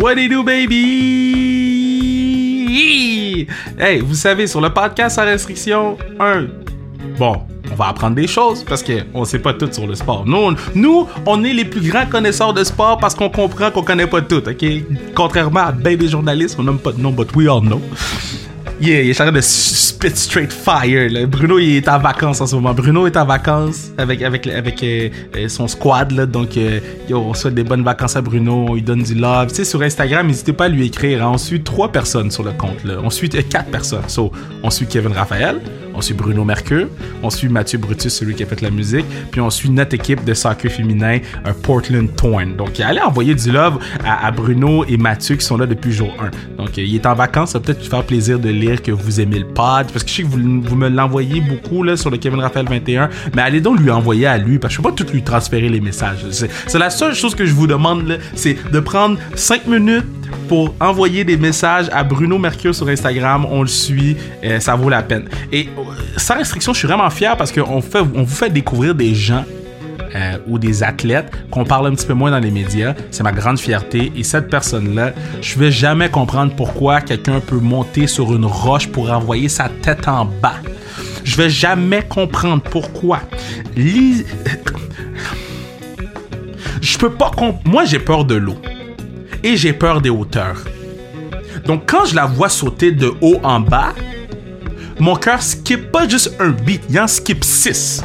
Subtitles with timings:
[0.00, 0.76] What do you do, baby?
[3.80, 6.46] Hey, vous savez, sur le podcast à restriction, un,
[7.18, 7.42] bon,
[7.72, 10.24] on va apprendre des choses parce qu'on sait pas tout sur le sport.
[10.24, 13.82] Nous, on, nous, on est les plus grands connaisseurs de sport parce qu'on comprend qu'on
[13.82, 14.64] connaît pas tout, ok?
[15.16, 17.80] Contrairement à bien des journalistes, on nomme pas de nom, but we all know.
[18.80, 21.10] Yeah, il est train de spit straight fire.
[21.26, 22.72] Bruno, il est en vacances en ce moment.
[22.72, 26.12] Bruno est en vacances avec, avec, avec euh, euh, son squad.
[26.12, 26.26] Là.
[26.26, 28.66] Donc, euh, yo, on souhaite des bonnes vacances à Bruno.
[28.68, 29.48] On lui donne du love.
[29.48, 31.26] Tu sais, sur Instagram, n'hésitez pas à lui écrire.
[31.26, 31.32] Hein.
[31.34, 32.78] On suit trois personnes sur le compte.
[33.02, 34.04] On suit quatre personnes.
[34.06, 34.30] So,
[34.62, 35.60] on suit Kevin Raphaël.
[35.98, 36.86] On suit Bruno Mercure.
[37.24, 39.04] On suit Mathieu Brutus, celui qui a fait la musique.
[39.32, 41.18] Puis on suit notre équipe de soccer féminin,
[41.64, 42.54] Portland Torn.
[42.54, 46.56] Donc, allez envoyer du love à, Bruno et Mathieu qui sont là depuis jour 1.
[46.56, 47.50] Donc, il est en vacances.
[47.50, 49.90] Ça va peut-être lui faire plaisir de lire que vous aimez le pod.
[49.92, 52.66] Parce que je sais que vous, vous me l'envoyez beaucoup là, sur le Kevin Raphaël
[52.68, 53.10] 21.
[53.34, 54.60] Mais allez donc lui envoyer à lui.
[54.60, 56.24] Parce que je peux pas tout lui transférer les messages.
[56.30, 60.06] C'est la seule chose que je vous demande, c'est de prendre 5 minutes
[60.48, 63.46] pour envoyer des messages à Bruno Mercure sur Instagram.
[63.50, 65.28] On le suit, euh, ça vaut la peine.
[65.52, 65.64] Euh,
[66.16, 69.44] sans restriction, je suis vraiment fier parce qu'on fait, on vous fait découvrir des gens
[70.14, 72.94] euh, ou des athlètes qu'on parle un petit peu moins dans les médias.
[73.10, 74.10] C'est ma grande fierté.
[74.16, 79.10] Et cette personne-là, je vais jamais comprendre pourquoi quelqu'un peut monter sur une roche pour
[79.10, 80.54] envoyer sa tête en bas.
[81.24, 83.20] Je vais jamais comprendre pourquoi.
[83.76, 84.22] Je
[86.98, 87.30] peux pas
[87.66, 88.56] Moi, j'ai peur de l'eau.
[89.42, 90.64] Et j'ai peur des hauteurs.
[91.66, 93.92] Donc, quand je la vois sauter de haut en bas,
[94.98, 98.04] mon cœur skip pas juste un beat, il en skip 6.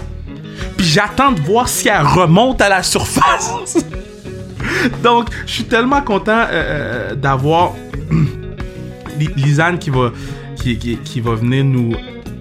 [0.77, 3.77] Puis j'attends de voir si elle remonte à la surface.
[5.03, 7.73] Donc, je suis tellement content euh, euh, d'avoir
[9.35, 10.11] Lisanne qui va,
[10.55, 11.95] qui, qui, va venir nous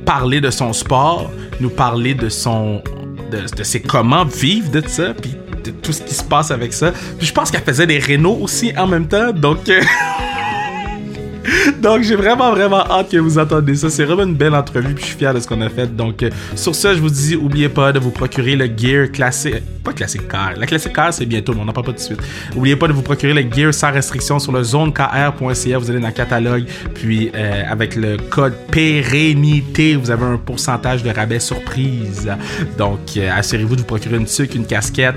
[0.05, 1.31] parler de son sport,
[1.61, 2.83] nous parler de son
[3.31, 6.73] de, de ses comment vivre de ça, puis de tout ce qui se passe avec
[6.73, 6.93] ça.
[7.19, 9.69] Puis je pense qu'elle faisait des rénaux aussi en même temps, donc.
[9.69, 9.81] Euh,
[11.83, 13.91] Donc, j'ai vraiment, vraiment hâte que vous entendez ça.
[13.91, 15.89] C'est vraiment une belle entrevue, puis je suis fier de ce qu'on a fait.
[15.97, 19.65] Donc, euh, sur ce, je vous dis, oubliez pas de vous procurer le gear classique.
[19.83, 20.53] Pas classique car.
[20.57, 22.23] La classique car, c'est bientôt, mais on n'en parle pas tout de suite.
[22.55, 25.79] Oubliez pas de vous procurer le gear sans restriction sur le zonekr.ca.
[25.79, 31.03] Vous allez dans le catalogue, puis euh, avec le code pérennité, vous avez un pourcentage
[31.03, 32.31] de rabais surprise.
[32.79, 35.17] Donc, euh, assurez-vous de vous procurer une tuque, une casquette,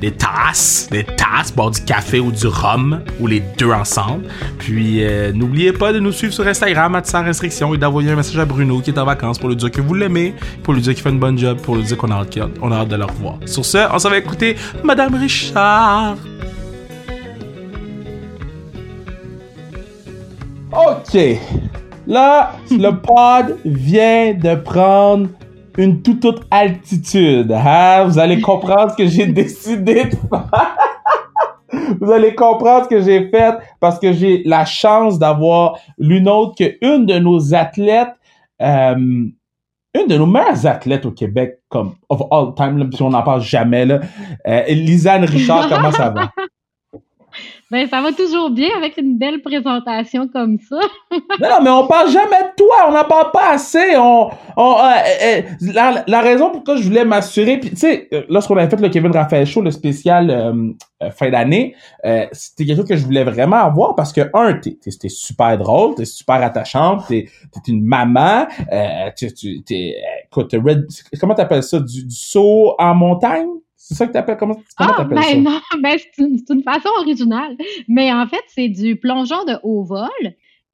[0.00, 4.24] des tasses, des tasses, boire du café ou du rhum, ou les deux ensemble.
[4.58, 5.02] Puis,
[5.34, 8.80] n'oubliez pas de nous suivre sur Instagram sans restriction et d'envoyer un message à Bruno
[8.80, 11.10] qui est en vacances pour lui dire que vous l'aimez, pour lui dire qu'il fait
[11.10, 13.38] une bonne job, pour lui dire qu'on a hâte, a hâte de le revoir.
[13.46, 16.16] Sur ce, on s'en va écouter Madame Richard.
[20.72, 21.18] OK.
[22.06, 25.28] Là, le pod vient de prendre
[25.78, 27.52] une toute autre altitude.
[27.52, 28.04] Hein?
[28.04, 30.76] Vous allez comprendre ce que j'ai décidé de faire.
[32.00, 36.54] Vous allez comprendre ce que j'ai fait parce que j'ai la chance d'avoir l'une autre
[36.56, 38.14] qu'une de nos athlètes,
[38.62, 43.22] euh, une de nos meilleures athlètes au Québec, comme of all time, si on n'en
[43.22, 44.00] parle jamais, là.
[44.46, 46.30] Euh, Lisanne Richard, comment ça va?
[47.70, 50.78] Ben, ça va toujours bien avec une belle présentation comme ça.
[51.10, 53.96] non, non, mais on parle jamais de toi, on n'en parle pas assez.
[53.96, 55.42] On, on euh,
[55.74, 59.10] la, la, raison pourquoi je voulais m'assurer, puis tu sais, lorsqu'on avait fait le Kevin
[59.10, 60.30] Raphaël Show, le spécial
[61.02, 61.74] euh, fin d'année,
[62.06, 65.58] euh, c'était quelque chose que je voulais vraiment avoir parce que un, t'es, t'es, super
[65.58, 69.94] drôle, t'es super attachante, t'es, t'es une maman, euh, tu, tu, t'es,
[70.24, 70.86] écoute, red,
[71.20, 73.46] comment t'appelles ça, du, saut en montagne?
[73.88, 75.36] C'est ça que t'appelles, comment, comment ah, ben ça?
[75.36, 77.56] Non, ben c'est une, façon originale.
[77.86, 80.08] Mais en fait, c'est du plongeon de haut vol.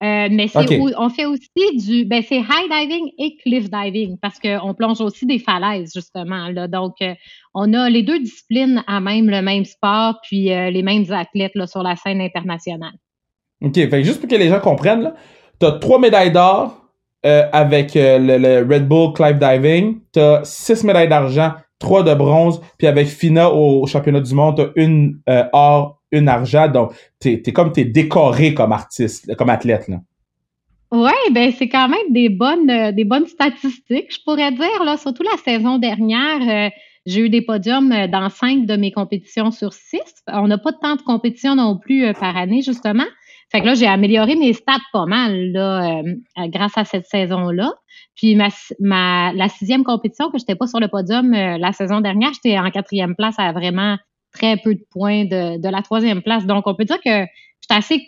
[0.03, 0.49] Euh, mais
[0.97, 5.27] on fait aussi du ben c'est high diving et cliff diving parce qu'on plonge aussi
[5.27, 7.15] des falaises justement là donc euh,
[7.55, 11.53] on a les deux disciplines à même le même sport puis euh, les mêmes athlètes
[11.55, 12.95] là, sur la scène internationale.
[13.65, 15.13] OK, fait juste pour que les gens comprennent
[15.61, 16.81] tu as trois médailles d'or
[17.23, 21.53] avec le, Red Bull Cliff Diving, tu as six médailles d'argent,
[21.83, 25.19] trois de bronze, puis avec Fina au, championnat du monde, tu as une
[25.53, 26.69] or une argent.
[26.69, 29.89] Donc, t'es es comme t'es décoré comme artiste, comme athlète.
[29.89, 29.99] Là.
[30.93, 34.85] Oui, ben c'est quand même des bonnes, euh, des bonnes statistiques, je pourrais dire.
[34.85, 36.71] Là, surtout la saison dernière, euh,
[37.07, 40.23] j'ai eu des podiums euh, dans cinq de mes compétitions sur six.
[40.29, 43.07] On n'a pas tant de compétitions non plus par année, justement.
[43.51, 46.03] Fait que là, j'ai amélioré mes stats pas mal là,
[46.49, 47.75] grâce à cette saison-là.
[48.15, 48.49] Puis ma,
[48.79, 52.71] ma, la sixième compétition que j'étais pas sur le podium la saison dernière, j'étais en
[52.71, 53.97] quatrième place à vraiment
[54.33, 56.47] très peu de points de, de la troisième place.
[56.47, 57.25] Donc, on peut dire que
[57.61, 58.05] j'étais assez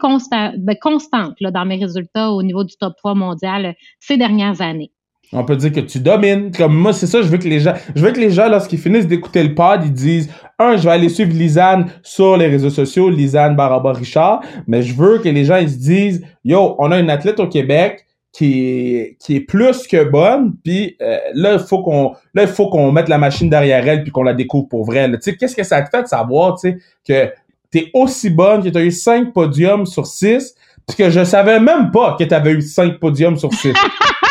[0.58, 4.90] ben, constante là, dans mes résultats au niveau du top 3 mondial ces dernières années.
[5.32, 6.52] On peut dire que tu domines.
[6.52, 8.78] Comme moi, c'est ça, je veux que les gens, je veux que les gens, lorsqu'ils
[8.78, 12.70] finissent d'écouter le pod, ils disent, un, je vais aller suivre Lisanne sur les réseaux
[12.70, 16.92] sociaux, Lisanne Baraba Richard, mais je veux que les gens, ils se disent, yo, on
[16.92, 21.52] a une athlète au Québec qui est, qui est plus que bonne, puis euh, là,
[21.52, 24.34] il faut qu'on là, il faut qu'on mette la machine derrière elle puis qu'on la
[24.34, 25.08] découvre pour vrai.
[25.12, 27.32] Tu sais, qu'est-ce que ça te fait de savoir, tu sais, que
[27.70, 31.92] t'es aussi bonne, que t'as eu cinq podiums sur six, puis que je savais même
[31.92, 33.72] pas que t'avais eu cinq podiums sur six?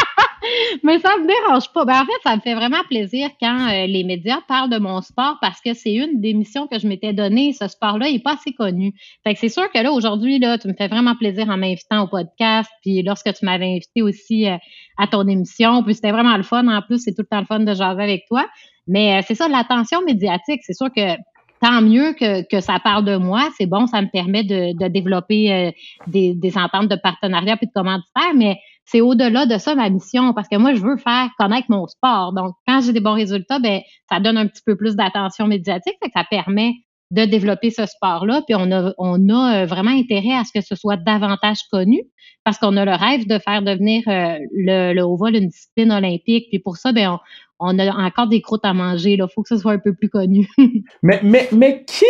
[0.83, 1.85] Mais ça me dérange pas.
[1.85, 5.01] Ben, en fait, ça me fait vraiment plaisir quand euh, les médias parlent de mon
[5.01, 7.53] sport parce que c'est une des missions que je m'étais donnée.
[7.53, 8.93] Ce sport-là n'est pas assez connu.
[9.23, 12.03] Fait que c'est sûr que là, aujourd'hui, là, tu me fais vraiment plaisir en m'invitant
[12.03, 12.69] au podcast.
[12.81, 14.57] Puis lorsque tu m'avais invité aussi euh,
[14.97, 16.67] à ton émission, puis c'était vraiment le fun.
[16.67, 18.45] En plus, c'est tout le temps le fun de jaser avec toi.
[18.85, 21.15] Mais euh, c'est ça, l'attention médiatique, c'est sûr que
[21.61, 23.47] tant mieux que, que ça parle de moi.
[23.57, 25.73] C'est bon, ça me permet de, développer
[26.07, 30.33] des, des ententes de partenariat puis de commanditaire, mais c'est au-delà de ça ma mission
[30.33, 32.33] parce que moi, je veux faire connaître mon sport.
[32.33, 33.81] Donc, quand j'ai des bons résultats, ben,
[34.11, 36.73] ça donne un petit peu plus d'attention médiatique, ça permet
[37.11, 38.41] de développer ce sport-là.
[38.47, 42.01] Puis on a, euh, vraiment intérêt à ce que ce soit davantage connu
[42.43, 45.91] parce qu'on a le rêve de faire devenir euh, le, le haut vol une discipline
[45.91, 46.47] olympique.
[46.49, 47.19] Puis pour ça, ben, on,
[47.59, 49.13] on a encore des croûtes à manger.
[49.13, 50.49] Il faut que ce soit un peu plus connu.
[51.03, 52.05] mais, mais, mais qui,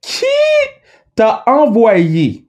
[0.00, 0.24] qui
[1.14, 2.46] t'a envoyé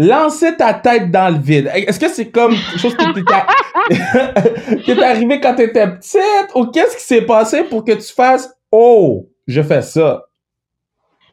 [0.00, 1.70] lancer ta tête dans le vide.
[1.74, 3.04] Est-ce que c'est comme quelque chose qui
[4.86, 6.54] t'est arrivé quand t'étais petite?
[6.54, 10.24] Ou qu'est-ce qui s'est passé pour que tu fasses Oh, je fais ça?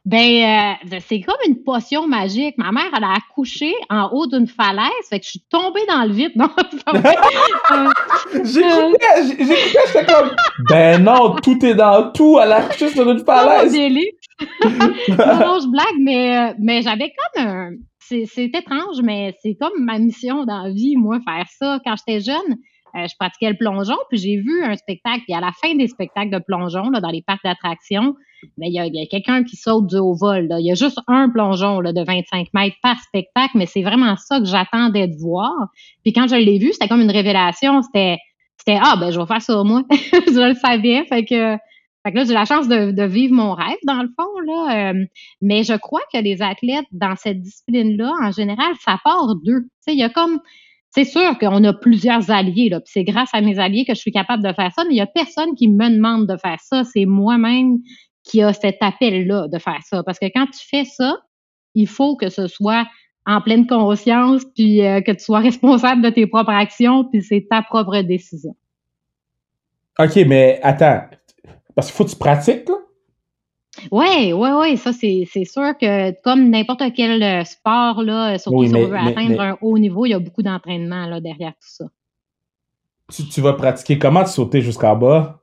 [0.04, 2.58] Ben, euh, c'est comme une potion magique.
[2.58, 6.04] Ma mère, elle a accouché en haut d'une falaise, fait que je suis tombée dans
[6.06, 6.32] le vide.
[8.34, 9.56] j'écoutais, j'écoutais,
[9.88, 10.32] j'étais comme,
[10.70, 13.74] ben non, tout est dans tout, elle a accouché sur une falaise.
[13.74, 13.90] non,
[15.18, 17.72] non, je blague, mais, euh, mais j'avais comme un,
[18.08, 21.80] c'est étrange, mais c'est comme ma mission dans la vie, moi, faire ça.
[21.86, 22.58] Quand j'étais jeune,
[22.96, 25.88] euh, je pratiquais le plongeon, puis j'ai vu un spectacle, puis à la fin des
[25.88, 28.16] spectacles de plongeon, là, dans les parcs d'attractions,
[28.58, 30.48] ben, il y a, quelqu'un qui saute du haut vol.
[30.60, 34.16] Il y a juste un plongeon là, de 25 mètres par spectacle, mais c'est vraiment
[34.16, 35.54] ça que j'attendais de voir.
[36.04, 37.82] Puis quand je l'ai vu, c'était comme une révélation.
[37.82, 38.18] C'était,
[38.58, 39.84] c'était ah ben je vais faire ça moi.
[39.92, 41.58] je le savais, fait que
[42.08, 44.92] fait que là, j'ai la chance de, vivre mon rêve, dans le fond, là.
[44.92, 45.06] Euh,
[45.42, 49.64] mais je crois que les athlètes, dans cette discipline-là, en général, ça part d'eux.
[49.64, 50.40] Tu sais, il y a comme.
[50.92, 52.80] C'est sûr qu'on a plusieurs alliés, là.
[52.80, 54.96] Puis c'est grâce à mes alliés que je suis capable de faire ça, mais il
[54.96, 56.86] n'y a personne qui me demande de faire ça.
[56.86, 57.80] C'est moi-même
[58.24, 60.02] qui a cet appel-là de faire ça.
[60.02, 61.18] Parce que quand tu fais ça,
[61.76, 62.88] il faut que ce soit
[63.26, 67.48] en pleine conscience, puis euh, que tu sois responsable de tes propres actions, puis c'est
[67.50, 68.56] ta propre décision.
[70.00, 71.02] OK, mais attends,
[71.78, 72.76] parce qu'il faut que tu pratiques, là.
[73.92, 78.74] Oui, oui, oui, ça c'est sûr que comme n'importe quel euh, sport, là, surtout si
[78.74, 81.86] on veut atteindre un haut niveau, il y a beaucoup d'entraînement là, derrière tout ça.
[83.14, 84.24] Tu, tu vas pratiquer comment?
[84.24, 85.40] Tu sauter jusqu'en bas?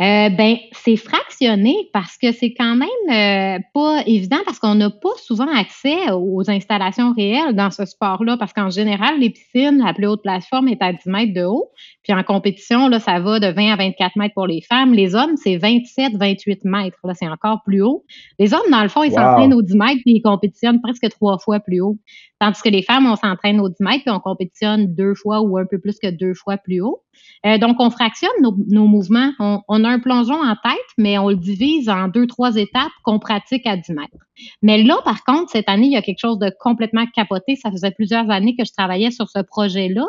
[0.00, 4.90] Euh, ben, c'est fractionné parce que c'est quand même euh, pas évident parce qu'on n'a
[4.90, 9.94] pas souvent accès aux installations réelles dans ce sport-là parce qu'en général, les piscines, la
[9.94, 11.70] plus haute plateforme est à 10 mètres de haut.
[12.02, 14.94] Puis en compétition, là, ça va de 20 à 24 mètres pour les femmes.
[14.94, 16.98] Les hommes, c'est 27, 28 mètres.
[17.04, 18.04] Là, c'est encore plus haut.
[18.40, 21.38] Les hommes, dans le fond, ils s'entraînent aux 10 mètres puis ils compétitionnent presque trois
[21.38, 21.98] fois plus haut.
[22.44, 25.56] Tandis que les femmes, on s'entraîne aux 10 mètres puis on compétitionne deux fois ou
[25.56, 27.00] un peu plus que deux fois plus haut.
[27.46, 29.32] Euh, donc, on fractionne nos, mouvements.
[29.38, 33.18] On, a un plongeon en tête, mais on le divise en deux, trois étapes qu'on
[33.18, 34.26] pratique à 10 mètres.
[34.60, 37.56] Mais là, par contre, cette année, il y a quelque chose de complètement capoté.
[37.56, 40.04] Ça faisait plusieurs années que je travaillais sur ce projet-là,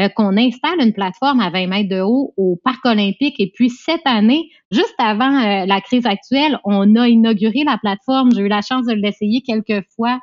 [0.00, 3.36] euh, qu'on installe une plateforme à 20 mètres de haut au Parc olympique.
[3.38, 8.32] Et puis, cette année, juste avant euh, la crise actuelle, on a inauguré la plateforme.
[8.34, 10.20] J'ai eu la chance de l'essayer quelques fois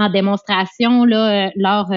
[0.00, 1.90] en démonstration là, lors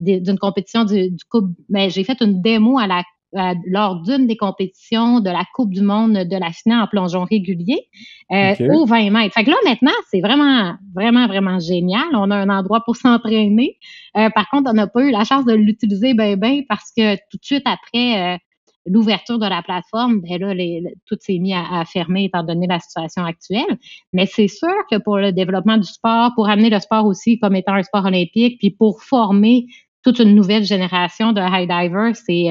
[0.00, 1.50] d'une compétition du, du coupe.
[1.68, 3.02] Mais ben, j'ai fait une démo à la
[3.66, 7.88] lors d'une des compétitions de la Coupe du monde de la finale en plongeon régulier
[8.32, 9.34] euh, au 20 mètres.
[9.34, 12.06] Fait que là, maintenant, c'est vraiment, vraiment, vraiment génial.
[12.14, 13.78] On a un endroit pour s'entraîner.
[14.16, 17.16] Euh, par contre, on n'a pas eu la chance de l'utiliser bien, bien parce que
[17.16, 18.38] tout de suite après euh,
[18.90, 23.24] l'ouverture de la plateforme, ben là, tout s'est mis à, fermer étant donné la situation
[23.24, 23.78] actuelle.
[24.12, 27.56] Mais c'est sûr que pour le développement du sport, pour amener le sport aussi comme
[27.56, 29.66] étant un sport olympique, puis pour former
[30.02, 32.48] toute une nouvelle génération de high divers, c'est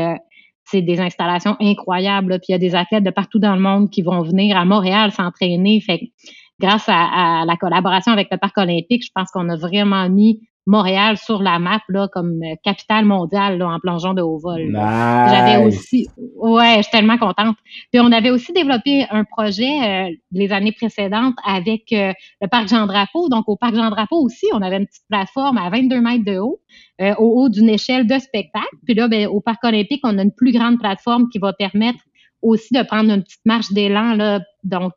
[0.69, 2.39] c'est des installations incroyables.
[2.39, 4.65] Puis il y a des athlètes de partout dans le monde qui vont venir à
[4.65, 5.79] Montréal s'entraîner.
[5.81, 6.11] Fait
[6.59, 11.17] grâce à, la collaboration avec le Parc olympique, je pense qu'on a vraiment mis Montréal
[11.17, 14.69] sur la map là, comme euh, capitale mondiale là, en plongeon de haut vol.
[14.73, 17.55] J'avais aussi, ouais, je suis tellement contente.
[17.91, 22.67] Puis on avait aussi développé un projet euh, les années précédentes avec euh, le parc
[22.67, 23.29] Jean Drapeau.
[23.29, 26.37] Donc au parc Jean Drapeau aussi, on avait une petite plateforme à 22 mètres de
[26.37, 26.59] haut,
[26.99, 28.67] au haut d'une échelle de spectacle.
[28.85, 31.99] Puis là, ben, au parc olympique, on a une plus grande plateforme qui va permettre
[32.41, 34.41] aussi de prendre une petite marche d'élan là.
[34.63, 34.93] Donc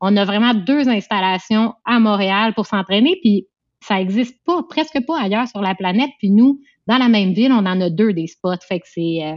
[0.00, 3.18] on a vraiment deux installations à Montréal pour s'entraîner.
[3.20, 3.48] Puis
[3.82, 6.10] ça existe pas, presque pas ailleurs sur la planète.
[6.18, 8.62] Puis nous, dans la même ville, on en a deux des spots.
[8.66, 9.36] Fait que c'est euh,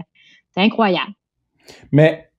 [0.56, 1.12] incroyable.
[1.92, 2.30] Mais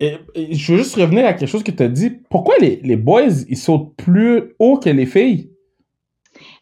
[0.00, 2.10] je veux juste revenir à quelque chose que tu as dit.
[2.30, 5.51] Pourquoi les, les boys, ils sautent plus haut que les filles?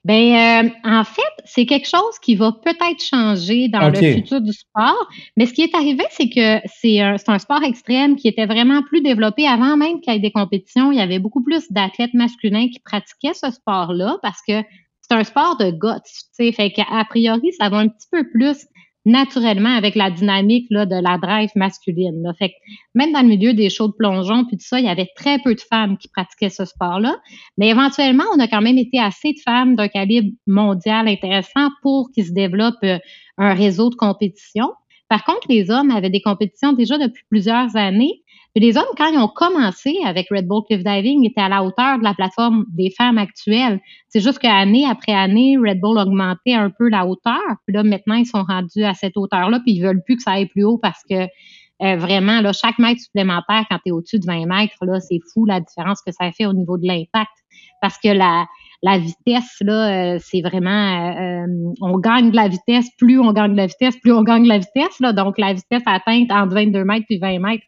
[0.04, 4.52] Ben, euh, en fait, c'est quelque chose qui va peut-être changer dans le futur du
[4.52, 5.08] sport.
[5.36, 8.82] Mais ce qui est arrivé, c'est que c'est un, un, sport extrême qui était vraiment
[8.82, 10.90] plus développé avant même qu'il y ait des compétitions.
[10.90, 14.62] Il y avait beaucoup plus d'athlètes masculins qui pratiquaient ce sport-là parce que
[15.02, 16.00] c'est un sport de guts.
[16.06, 18.66] Tu sais, fait qu'à priori, ça va un petit peu plus
[19.10, 22.32] naturellement avec la dynamique là, de la drive masculine.
[22.38, 22.52] Fait
[22.94, 25.38] même dans le milieu des shows de plongeon, puis tout ça, il y avait très
[25.38, 27.16] peu de femmes qui pratiquaient ce sport-là.
[27.58, 32.10] Mais éventuellement, on a quand même été assez de femmes d'un calibre mondial intéressant pour
[32.12, 32.98] qu'il se développe euh,
[33.38, 34.70] un réseau de compétition.
[35.08, 38.22] Par contre, les hommes avaient des compétitions déjà depuis plusieurs années,
[38.56, 41.98] les hommes, quand ils ont commencé avec Red Bull Cliff Diving, étaient à la hauteur
[41.98, 43.80] de la plateforme des femmes actuelles.
[44.08, 47.40] C'est juste qu'année après année, Red Bull augmentait un peu la hauteur.
[47.66, 50.32] Puis là, maintenant, ils sont rendus à cette hauteur-là, puis ils veulent plus que ça
[50.32, 51.28] aille plus haut parce que
[51.82, 55.18] euh, vraiment, là, chaque mètre supplémentaire, quand tu es au-dessus de 20 mètres, là, c'est
[55.32, 57.30] fou la différence que ça fait au niveau de l'impact.
[57.80, 58.46] Parce que la,
[58.82, 61.46] la vitesse, là, euh, c'est vraiment, euh,
[61.80, 64.48] on gagne de la vitesse, plus on gagne de la vitesse, plus on gagne de
[64.48, 65.14] la vitesse, là.
[65.14, 67.64] Donc, la vitesse atteinte entre 22 mètres puis 20 mètres,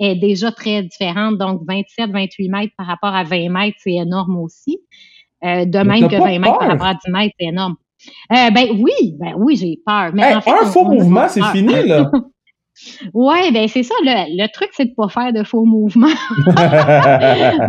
[0.00, 1.38] est déjà très différente.
[1.38, 4.78] Donc, 27, 28 mètres par rapport à 20 mètres, c'est énorme aussi.
[5.44, 7.76] Euh, de même que 20 mètres par rapport à 10 mètres, c'est énorme.
[8.32, 10.10] Euh, ben oui, ben oui, j'ai peur.
[10.12, 12.10] Mais un faux mouvement, c'est fini, là.
[13.14, 13.94] oui, ben c'est ça.
[14.02, 16.06] Le, le truc, c'est de pas faire de faux mouvements.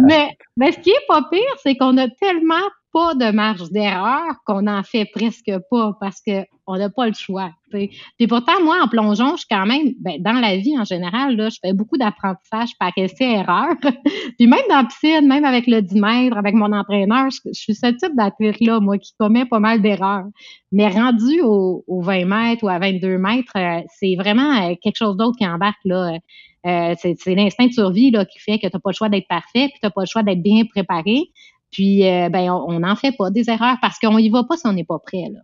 [0.01, 2.55] mais, mais ce qui est pas pire, c'est qu'on a tellement
[2.93, 7.51] pas de marge d'erreur qu'on en fait presque pas parce qu'on n'a pas le choix.
[7.69, 11.35] Puis pourtant, moi, en plongeon, je suis quand même, ben, dans la vie en général,
[11.35, 13.75] là, je fais beaucoup d'apprentissage par essai-erreur.
[14.37, 17.75] Puis même dans la piscine, même avec le 10 mètres, avec mon entraîneur, je, suis
[17.75, 20.25] ce type d'athlète-là, moi, qui commet pas mal d'erreurs.
[20.71, 25.17] Mais rendu au, 20 mètres ou à 22 mètres, euh, c'est vraiment euh, quelque chose
[25.17, 26.17] d'autre qui embarque là.
[26.65, 29.27] Euh, c'est l'instinct de survie là, qui fait que tu n'as pas le choix d'être
[29.27, 31.29] parfait, puis tu n'as pas le choix d'être bien préparé.
[31.71, 34.65] Puis, euh, ben, on n'en fait pas des erreurs parce qu'on y va pas si
[34.65, 35.25] on n'est pas prêt.
[35.31, 35.39] Là.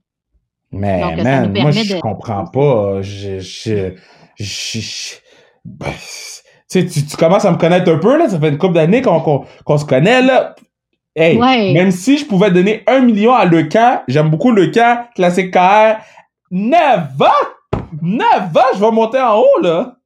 [0.71, 3.01] Mais, man, moi, je comprends pas.
[3.01, 3.93] Je, je,
[4.37, 5.15] je,
[5.63, 5.91] ben,
[6.69, 8.27] tu, tu, commences à me connaître un peu, là.
[8.27, 10.55] Ça fait une couple d'années qu'on se connaît, là.
[11.15, 11.37] Hey,
[11.73, 15.97] même si je pouvais donner un million à Lecan, j'aime beaucoup Lecan, classique KR.
[16.49, 17.29] Never!
[18.01, 18.65] Never!
[18.75, 19.97] Je vais monter en haut, là!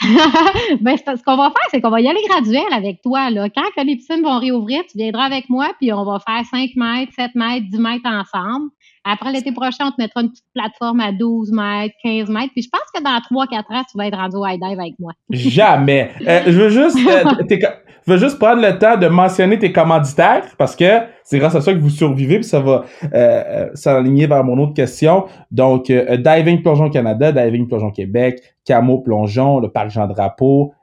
[0.80, 3.30] ben, ce qu'on va faire, c'est qu'on va y aller graduel avec toi.
[3.30, 3.48] Là.
[3.50, 6.70] Quand que les piscines vont réouvrir, tu viendras avec moi, puis on va faire 5
[6.76, 8.70] mètres, 7 mètres, 10 mètres ensemble.
[9.10, 12.52] Après l'été prochain, on te mettra une petite plateforme à 12 mètres, 15 mètres.
[12.52, 14.94] Puis je pense que dans 3-4 ans, tu vas être rendu au high dive avec
[14.98, 15.12] moi.
[15.30, 16.10] Jamais.
[16.26, 17.24] Euh, je veux juste, euh,
[18.06, 21.62] je veux juste prendre le temps de mentionner tes commanditaires parce que c'est grâce à
[21.62, 25.24] ça que vous survivez puis ça va euh, euh s'aligner vers mon autre question.
[25.50, 30.74] Donc, Diving Plongeon Canada, Diving Plongeon Québec, Camo Plongeon, le Parc Jean Drapeau,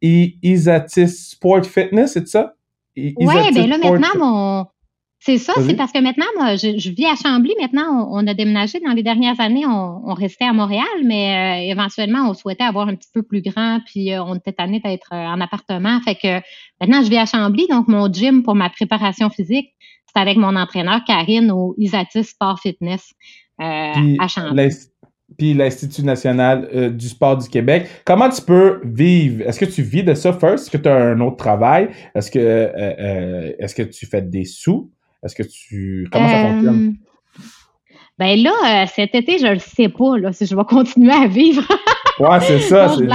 [0.00, 2.52] Isatis Sport Fitness, c'est ça?
[2.96, 4.66] Oui, ben là, maintenant, mon,
[5.26, 7.52] c'est ça, c'est parce que maintenant, moi, je, je, vis à Chambly.
[7.60, 9.66] Maintenant, on, a déménagé dans les dernières années.
[9.66, 13.42] On, on restait à Montréal, mais euh, éventuellement, on souhaitait avoir un petit peu plus
[13.42, 16.00] grand, puis euh, on était tanné d'être euh, en appartement.
[16.02, 16.40] Fait que
[16.80, 19.74] maintenant, je vis à Chambly, donc mon gym pour ma préparation physique,
[20.06, 23.12] c'est avec mon entraîneur Karine au Isatis Sport Fitness
[23.58, 24.68] à Chambly
[25.36, 27.88] puis l'Institut national du sport du Québec.
[28.04, 29.42] Comment tu peux vivre?
[29.42, 30.66] Est-ce que tu vis de ça first?
[30.66, 31.88] Est-ce que tu as un autre travail?
[32.14, 32.38] Est-ce que
[33.58, 34.92] est-ce que tu fais des sous?
[35.26, 36.08] Est-ce que tu.
[36.10, 36.88] Comment ça fonctionne?
[36.88, 37.40] Euh,
[38.18, 41.26] ben là, euh, cet été, je ne sais pas là, si je vais continuer à
[41.26, 41.62] vivre.
[42.20, 42.88] ouais, c'est ça.
[42.96, 43.06] c'est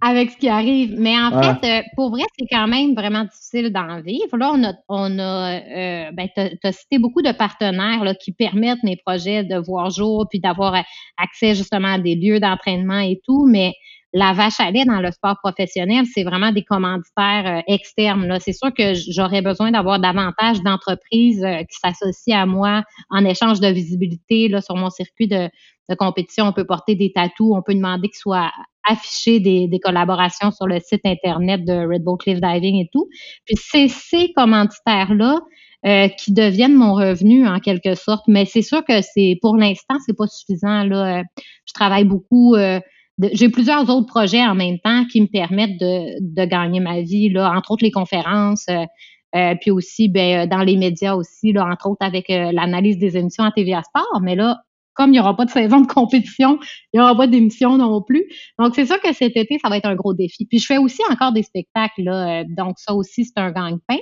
[0.00, 0.94] Avec ce qui arrive.
[0.98, 4.36] Mais en fait, euh, pour vrai, c'est quand même vraiment difficile d'en vivre.
[4.36, 8.82] Là, on a, on a ben, tu as, cité beaucoup de partenaires là, qui permettent
[8.84, 10.84] mes projets de voir jour puis d'avoir
[11.16, 13.46] accès justement à des lieux d'entraînement et tout.
[13.48, 13.72] Mais
[14.12, 18.38] la vache à lait dans le sport professionnel, c'est vraiment des commanditaires euh, externes.
[18.40, 23.60] C'est sûr que j'aurais besoin d'avoir davantage d'entreprises euh, qui s'associent à moi en échange
[23.60, 25.48] de visibilité là, sur mon circuit de,
[25.98, 26.46] compétition.
[26.46, 28.50] On peut porter des tatous, on peut demander qu'il soit
[28.88, 33.08] affiché des, collaborations sur le site internet de Red Bull Cliff Diving et tout.
[33.44, 35.38] Puis c'est ces commanditaires-là
[35.86, 38.24] euh, qui deviennent mon revenu en quelque sorte.
[38.26, 40.82] Mais c'est sûr que c'est pour l'instant, c'est pas suffisant.
[40.84, 41.22] Là.
[41.66, 42.56] Je travaille beaucoup.
[42.56, 42.80] Euh,
[43.32, 47.30] j'ai plusieurs autres projets en même temps qui me permettent de, de gagner ma vie,
[47.30, 51.90] là, entre autres les conférences, euh, puis aussi ben, dans les médias aussi, là, entre
[51.90, 54.20] autres avec l'analyse des émissions à TVA Sport.
[54.22, 54.58] Mais là,
[54.96, 56.58] comme il n'y aura pas de saison de compétition,
[56.92, 58.24] il n'y aura pas d'émission non plus.
[58.58, 60.46] Donc, c'est sûr que cet été, ça va être un gros défi.
[60.46, 63.98] Puis, je fais aussi encore des spectacles, là, donc ça aussi, c'est un gagne-pain.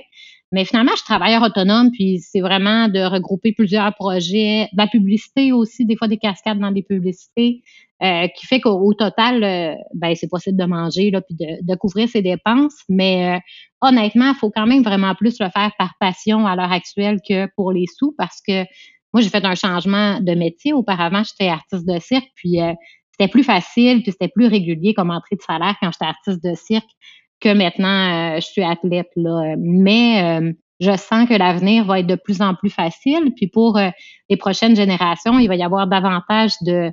[0.51, 4.87] Mais finalement, je suis travailleur autonome, puis c'est vraiment de regrouper plusieurs projets, de la
[4.87, 7.63] publicité aussi, des fois des cascades dans des publicités,
[8.03, 12.07] euh, qui fait qu'au total, euh, ben, c'est possible de manger, là, puis de, couvrir
[12.07, 12.75] ses dépenses.
[12.89, 13.39] Mais euh,
[13.81, 17.47] honnêtement, il faut quand même vraiment plus le faire par passion à l'heure actuelle que
[17.55, 18.63] pour les sous, parce que
[19.13, 20.73] moi, j'ai fait un changement de métier.
[20.73, 22.59] Auparavant, j'étais artiste de cirque, puis
[23.11, 26.53] c'était plus facile, puis c'était plus régulier comme entrée de salaire quand j'étais artiste de
[26.53, 26.89] cirque
[27.45, 29.11] que maintenant euh, je suis athlète.
[29.15, 29.55] Là.
[29.57, 33.33] Mais euh, je sens que l'avenir va être de plus en plus facile.
[33.35, 33.89] Puis pour euh,
[34.29, 36.91] les prochaines générations, il va y avoir davantage de,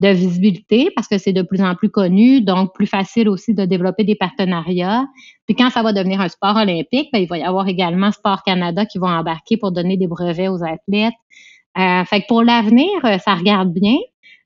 [0.00, 4.02] visibilité parce que c'est de plus en plus connu, donc plus facile aussi de développer
[4.02, 5.06] des partenariats.
[5.46, 8.42] Puis quand ça va devenir un sport olympique, ben, il va y avoir également Sport
[8.42, 11.14] Canada qui vont embarquer pour donner des brevets aux athlètes.
[11.76, 12.90] Fait que pour l'avenir,
[13.24, 13.98] ça regarde bien.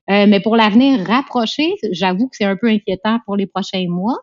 [0.07, 4.19] Mais pour l'avenir rapproché, j'avoue que c'est un peu inquiétant pour les prochains mois.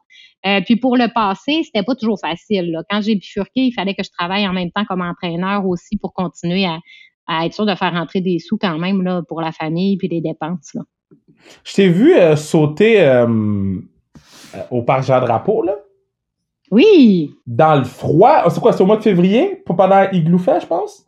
[0.46, 2.70] Euh, puis pour le passé, c'était pas toujours facile.
[2.70, 2.82] Là.
[2.88, 6.12] Quand j'ai bifurqué, il fallait que je travaille en même temps comme entraîneur aussi pour
[6.12, 9.96] continuer à, être sûr de faire rentrer des sous quand même là, pour la famille
[9.96, 10.74] puis les dépenses.
[10.74, 10.82] Là.
[11.64, 13.24] Je t'ai vu euh, sauter
[14.70, 15.76] au parc Jean-Drapeau, là.
[16.70, 17.30] Oui.
[17.46, 18.50] Dans le froid.
[18.50, 19.62] C'est quoi, c'est au mois de février?
[19.64, 21.04] Pendant Igloo je pense?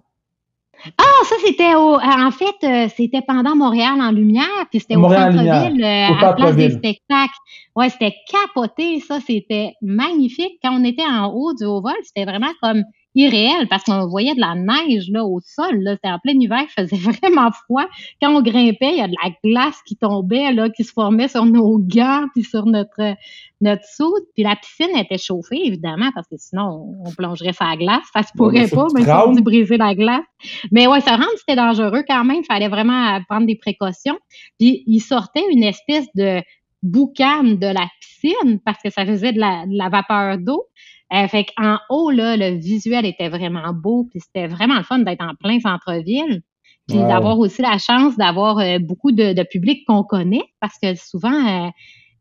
[0.99, 1.95] Ah, ça, c'était au.
[2.01, 6.33] En fait, euh, c'était pendant Montréal en lumière, puis c'était au centre-ville, euh, à la
[6.35, 7.35] place des spectacles.
[7.75, 10.59] Ouais, c'était capoté, ça, c'était magnifique.
[10.63, 12.83] Quand on était en haut du haut vol, c'était vraiment comme
[13.17, 15.81] irréel parce qu'on voyait de la neige là au sol.
[15.81, 15.95] Là.
[15.95, 17.87] C'était en plein hiver, il faisait vraiment froid.
[18.23, 21.29] Quand on grimpait, il y a de la glace qui tombait, là, qui se formait
[21.29, 23.17] sur nos gants puis sur notre
[23.63, 24.23] notre soude.
[24.35, 28.05] Puis la piscine était chauffée, évidemment, parce que sinon, on, plongerait sa glace.
[28.13, 30.25] Ça se pourrait pas, même si on dit briser la glace.
[30.71, 32.43] Mais ouais, ça rend c'était dangereux quand même.
[32.43, 34.19] Il fallait vraiment prendre des précautions.
[34.59, 36.43] Puis il sortait une espèce de
[36.83, 40.67] boucan de la piscine parce que ça faisait de la, de la vapeur d'eau.
[41.13, 44.99] Euh, fait qu'en haut, là, le visuel était vraiment beau, puis c'était vraiment le fun
[45.01, 46.43] d'être en plein centre-ville.
[46.89, 50.95] Puis d'avoir aussi la chance d'avoir euh, beaucoup de, de public qu'on connaît, parce que
[50.95, 51.69] souvent, euh,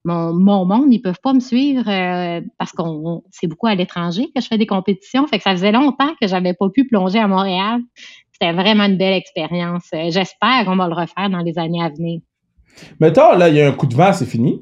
[0.03, 1.83] mon, mon, monde, ils peuvent pas me suivre
[2.57, 5.27] parce qu'on c'est beaucoup à l'étranger que je fais des compétitions.
[5.27, 7.79] Fait que ça faisait longtemps que j'avais pas pu plonger à Montréal.
[8.31, 9.87] C'était vraiment une belle expérience.
[9.91, 12.21] J'espère qu'on va le refaire dans les années à venir.
[12.99, 14.61] Mettons, là, il y a un coup de vent, c'est fini.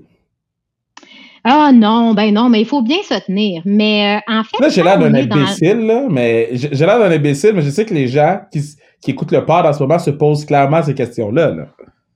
[1.44, 3.62] Ah non, ben non, mais il faut bien se tenir.
[3.66, 4.60] Mais euh, en fait.
[4.62, 7.94] Là, j'ai l'air d'un imbécile, là, mais j'ai l'air d'un imbécile, mais je sais que
[7.94, 8.62] les gens qui,
[9.02, 11.52] qui écoutent le pod en ce moment se posent clairement ces questions-là.
[11.52, 11.68] Là.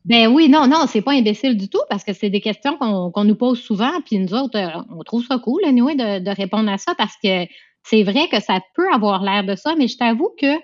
[0.06, 3.24] Ben oui, non, non, c'est pas imbécile du tout parce que c'est des questions qu'on
[3.26, 6.72] nous pose souvent, puis nous autres, euh, on trouve ça cool, anyway, de, de répondre
[6.72, 7.46] à ça parce que
[7.84, 10.56] c'est vrai que ça peut avoir l'air de ça, mais je t'avoue que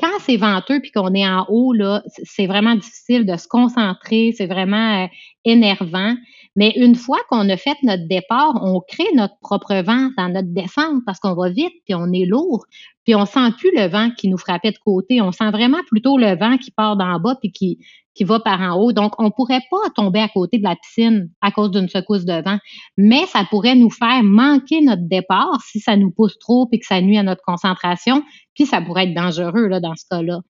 [0.00, 4.34] quand c'est venteux puis qu'on est en haut, là, c'est vraiment difficile de se concentrer,
[4.36, 5.06] c'est vraiment euh,
[5.44, 6.14] énervant.
[6.56, 10.52] Mais une fois qu'on a fait notre départ, on crée notre propre vent dans notre
[10.52, 12.64] descente parce qu'on va vite, puis on est lourd,
[13.04, 15.20] puis on sent plus le vent qui nous frappait de côté.
[15.20, 17.78] On sent vraiment plutôt le vent qui part d'en bas puis qui,
[18.14, 18.92] qui va par en haut.
[18.92, 22.42] Donc, on pourrait pas tomber à côté de la piscine à cause d'une secousse de
[22.42, 22.58] vent,
[22.96, 26.86] mais ça pourrait nous faire manquer notre départ si ça nous pousse trop et que
[26.86, 28.22] ça nuit à notre concentration,
[28.54, 30.40] puis ça pourrait être dangereux là, dans ce cas-là.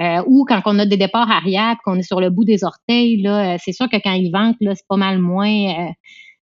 [0.00, 3.22] Euh, ou quand on a des départs arrière, qu'on est sur le bout des orteils,
[3.22, 5.90] là, euh, c'est sûr que quand il vente, là, c'est pas mal moins euh,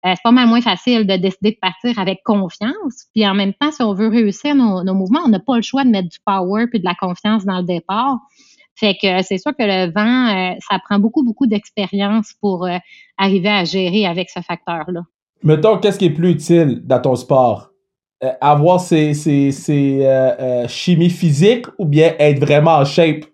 [0.04, 3.06] c'est pas mal moins facile de décider de partir avec confiance.
[3.14, 5.82] Puis en même temps, si on veut réussir nos, mouvements, on n'a pas le choix
[5.82, 8.18] de mettre du power puis de la confiance dans le départ.
[8.76, 12.68] Fait que c'est sûr que le vent, ça prend beaucoup, beaucoup d'expérience pour
[13.18, 15.02] arriver à gérer avec ce facteur-là.
[15.42, 17.72] Mettons, qu'est-ce qui est plus utile dans ton sport?
[18.24, 23.26] Euh, avoir ces, ces, ces euh, euh, chimies physiques ou bien être vraiment en shape?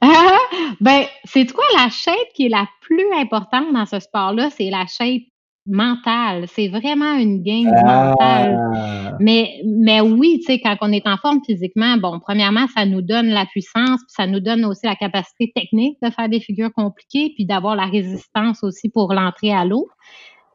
[0.00, 0.36] Ah,
[0.80, 4.50] ben, c'est quoi la shape qui est la plus importante dans ce sport-là?
[4.50, 5.22] C'est la shape
[5.64, 6.46] mentale.
[6.48, 8.14] C'est vraiment une game ah.
[8.18, 9.16] mentale.
[9.20, 13.00] Mais, mais oui, tu sais, quand on est en forme physiquement, bon, premièrement, ça nous
[13.00, 16.72] donne la puissance, puis ça nous donne aussi la capacité technique de faire des figures
[16.72, 19.86] compliquées, puis d'avoir la résistance aussi pour l'entrée à l'eau.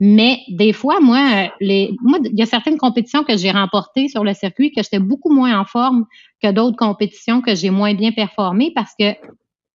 [0.03, 4.23] Mais des fois, moi, les, moi, il y a certaines compétitions que j'ai remportées sur
[4.23, 6.05] le circuit que j'étais beaucoup moins en forme
[6.41, 9.13] que d'autres compétitions que j'ai moins bien performées parce que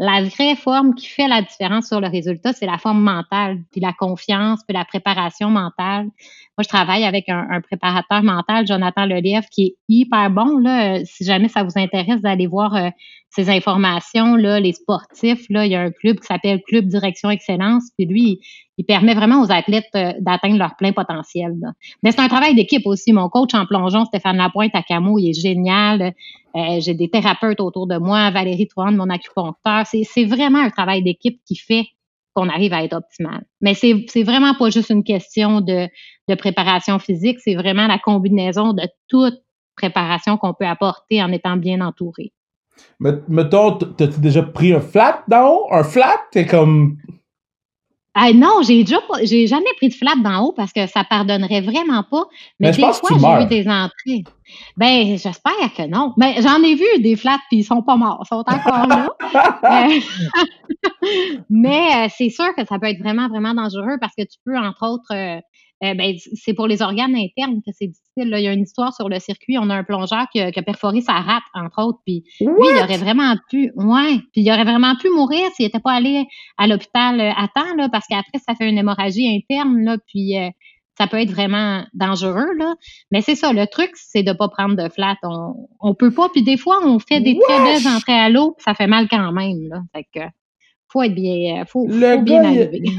[0.01, 3.81] la vraie forme qui fait la différence sur le résultat, c'est la forme mentale, puis
[3.81, 6.07] la confiance, puis la préparation mentale.
[6.07, 10.59] Moi, je travaille avec un, préparateur mental, Jonathan Lelièvre, qui est hyper bon.
[10.59, 12.91] Là, si jamais ça vous intéresse d'aller voir euh,
[13.37, 17.29] ces informations, là, les sportifs, là, il y a un club qui s'appelle Club Direction
[17.29, 18.41] Excellence, puis lui,
[18.79, 21.53] il permet vraiment aux athlètes euh, d'atteindre leur plein potentiel.
[22.03, 23.13] Mais c'est un travail d'équipe aussi.
[23.13, 26.15] Mon coach en plongeon, Stéphane Lapointe à Camo, il est génial.
[26.57, 29.85] Euh, j'ai des thérapeutes autour de moi, Valérie Trouan, mon acupuncteur.
[29.87, 31.85] C'est vraiment un travail d'équipe qui fait
[32.35, 33.45] qu'on arrive à être optimal.
[33.61, 35.89] Mais c'est vraiment pas juste une question de,
[36.29, 39.43] de préparation physique, c'est vraiment la combinaison de toute
[39.77, 42.33] préparation qu'on peut apporter en étant bien entouré.
[43.01, 45.67] Mettons, t'as-tu déjà pris un flat d'en haut?
[45.71, 46.21] Un flat?
[46.31, 46.97] T'es comme
[48.19, 51.61] ah non, j'ai déjà j'ai jamais pris de flat d'en haut parce que ça pardonnerait
[51.61, 52.25] vraiment pas.
[52.59, 54.25] Mais, des fois, j'ai eu des entrées.
[54.79, 56.15] Ben, j'espère que non.
[56.17, 59.09] Mais j'en ai vu des flats puis ils sont pas morts, ils sont encore là.
[59.65, 60.01] Euh,
[61.51, 64.57] mais euh, c'est sûr que ça peut être vraiment, vraiment dangereux parce que tu peux,
[64.57, 65.41] entre autres, euh,
[65.95, 68.31] ben, c'est pour les organes internes que c'est difficile.
[68.31, 68.41] Là.
[68.41, 69.59] Il y a une histoire sur le circuit.
[69.59, 71.99] On a un plongeur qui a, perforé sa rate, entre autres.
[72.05, 75.81] Puis lui, il aurait vraiment pu, ouais, puis il aurait vraiment pu mourir s'il n'était
[75.81, 76.27] pas allé
[76.59, 80.39] à l'hôpital euh, à temps, là, parce qu'après, ça fait une hémorragie interne, là, puis
[80.39, 80.49] euh,
[80.99, 82.75] ça peut être vraiment dangereux, là.
[83.11, 85.17] Mais c'est ça, le truc, c'est de pas prendre de flat.
[85.23, 86.29] On, on peut pas.
[86.31, 89.33] Puis des fois, on fait des très belles entrées à l'eau, ça fait mal quand
[89.33, 89.83] même, là.
[89.95, 90.27] Fait que
[90.89, 92.53] faut être bien, faut, faut bien.
[92.53, 92.93] Il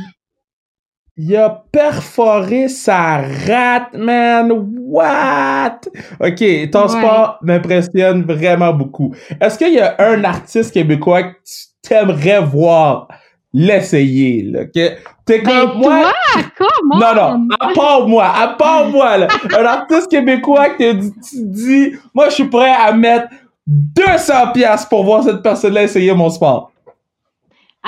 [1.35, 4.51] a perforé sa rate, man.
[4.51, 5.81] What?
[6.19, 9.13] OK, ton sport m'impressionne vraiment beaucoup.
[9.41, 13.07] Est-ce qu'il y a un artiste québécois que tu t'aimerais voir
[13.53, 14.65] l'essayer, là?
[14.65, 14.91] Que
[15.25, 16.13] t'es ben, comme moi.
[16.57, 16.99] comment?
[16.99, 19.27] Non, non, à part moi, à part moi, là.
[19.57, 23.27] un artiste québécois que tu dis, moi, je suis prêt à mettre
[23.65, 26.71] 200 pièces pour voir cette personne-là essayer mon sport.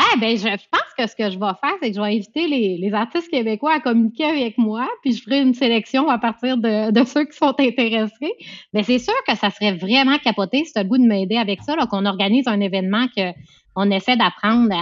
[0.02, 2.48] Ah, ben, je pense que ce que je vais faire, c'est que je vais inviter
[2.48, 7.04] les, artistes québécois à communiquer avec moi, puis je ferai une sélection à partir de,
[7.04, 8.34] ceux qui sont intéressés.
[8.74, 11.36] Mais c'est sûr que ça serait vraiment capoté si tu as le goût de m'aider
[11.36, 13.34] avec ça, qu'on organise un événement que
[13.76, 14.74] on essaie d'apprendre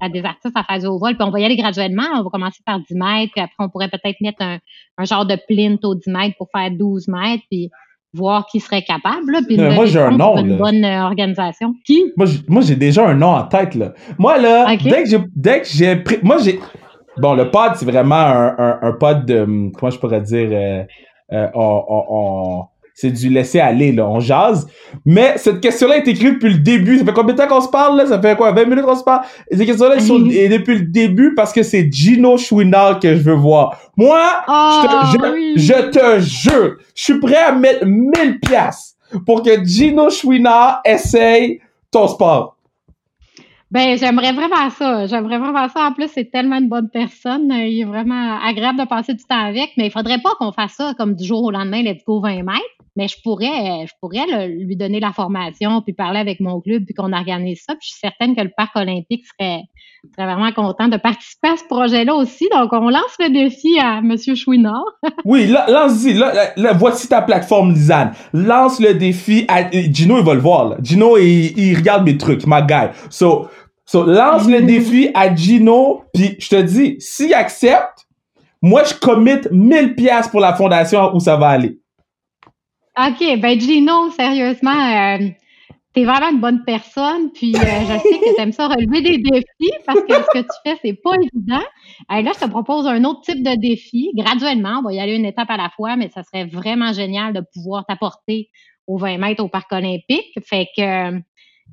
[0.00, 2.06] à, des artistes à faire du haut vol, puis on va y aller graduellement.
[2.14, 4.58] On va commencer par 10 mètres, puis après, on pourrait peut-être mettre un,
[4.96, 7.70] un genre de plinth au 10 mètres pour faire 12 mètres, puis
[8.14, 9.30] voir qui serait capable.
[9.30, 10.36] Là, puis moi, j'ai un nom.
[10.36, 11.74] Une bonne euh, organisation.
[11.84, 12.12] Qui?
[12.16, 13.74] Moi, j'ai déjà un nom en tête.
[13.74, 13.92] Là.
[14.18, 16.18] Moi, là, dès que j'ai dès que j'ai pris.
[16.22, 16.60] Moi, j'ai.
[17.18, 19.70] Bon, le pod, c'est vraiment un, un, un, pod de.
[19.78, 20.48] Comment je pourrais dire?
[20.52, 20.84] Euh,
[21.32, 24.08] euh, on, on, c'est du laisser aller, là.
[24.08, 24.66] On jase.
[25.04, 26.98] Mais cette question-là est écrite depuis le début.
[26.98, 28.06] Ça fait combien de temps qu'on se parle, là?
[28.06, 28.52] Ça fait quoi?
[28.52, 29.24] 20 minutes qu'on se parle?
[29.50, 33.34] Et ces questions-là sont depuis le début parce que c'est Gino Chouinard que je veux
[33.34, 33.78] voir.
[33.96, 35.12] Moi, je, te, ah,
[35.56, 41.60] je, te jure, je suis prêt à mettre 1000 pièces pour que Gino Chouinard essaye
[41.90, 42.56] ton sport.
[43.70, 45.06] Ben, j'aimerais vraiment ça.
[45.06, 45.86] J'aimerais vraiment ça.
[45.86, 47.50] En plus, c'est tellement une bonne personne.
[47.50, 50.74] Il est vraiment agréable de passer du temps avec, mais il faudrait pas qu'on fasse
[50.74, 54.48] ça comme du jour au lendemain, let's go 20 mètres mais je pourrais, je pourrais
[54.48, 57.74] lui donner la formation, puis parler avec mon club, puis qu'on organise ça.
[57.74, 59.62] Puis je suis certaine que le Parc olympique serait,
[60.14, 62.48] serait vraiment content de participer à ce projet-là aussi.
[62.52, 64.16] Donc, on lance le défi à M.
[64.36, 64.84] Chouinard.
[65.24, 66.20] oui, lance-y.
[66.74, 68.12] voici ta plateforme, Lisanne.
[68.34, 69.70] Lance le défi à...
[69.70, 70.68] Gino, il va le voir.
[70.68, 70.76] Là.
[70.82, 72.88] Gino, il, il regarde mes trucs, ma guy.
[73.08, 73.48] So,
[73.86, 78.06] so lance le défi à Gino, puis je te dis, s'il accepte,
[78.60, 81.81] moi, je commit 1000 pièces pour la fondation où ça va aller.
[82.98, 85.28] OK, ben Gino, sérieusement, euh,
[85.94, 89.72] t'es vraiment une bonne personne, puis euh, je sais que t'aimes ça relever des défis
[89.86, 91.64] parce que ce que tu fais, c'est pas évident.
[92.10, 94.10] là, je te propose un autre type de défi.
[94.14, 97.32] Graduellement, on va y aller une étape à la fois, mais ça serait vraiment génial
[97.32, 98.50] de pouvoir t'apporter
[98.86, 100.38] aux 20 mètres au Parc olympique.
[100.44, 101.18] Fait que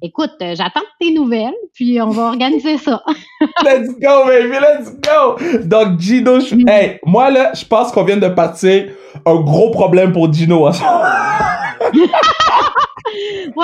[0.01, 3.03] Écoute, euh, j'attends tes nouvelles, puis on va organiser ça.
[3.65, 5.35] let's go, baby, let's go!
[5.65, 6.69] Donc, Gino, mm.
[6.69, 8.93] hey, moi, là, je pense qu'on vient de partir
[9.25, 10.69] un gros problème pour Gino.
[10.69, 10.71] ouais,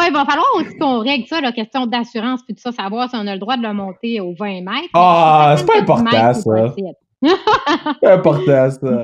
[0.07, 3.15] il va falloir aussi qu'on règle ça, la question d'assurance, puis tout ça, savoir si
[3.15, 4.89] on a le droit de le monter aux 20 mètres.
[4.93, 6.73] Ah, c'est pas important, ça.
[7.23, 9.03] C'est pas important, ça.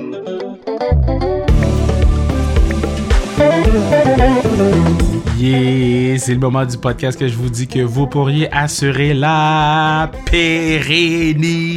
[5.42, 11.72] C'est le moment du podcast que je vous dis que vous pourriez assurer la pérennité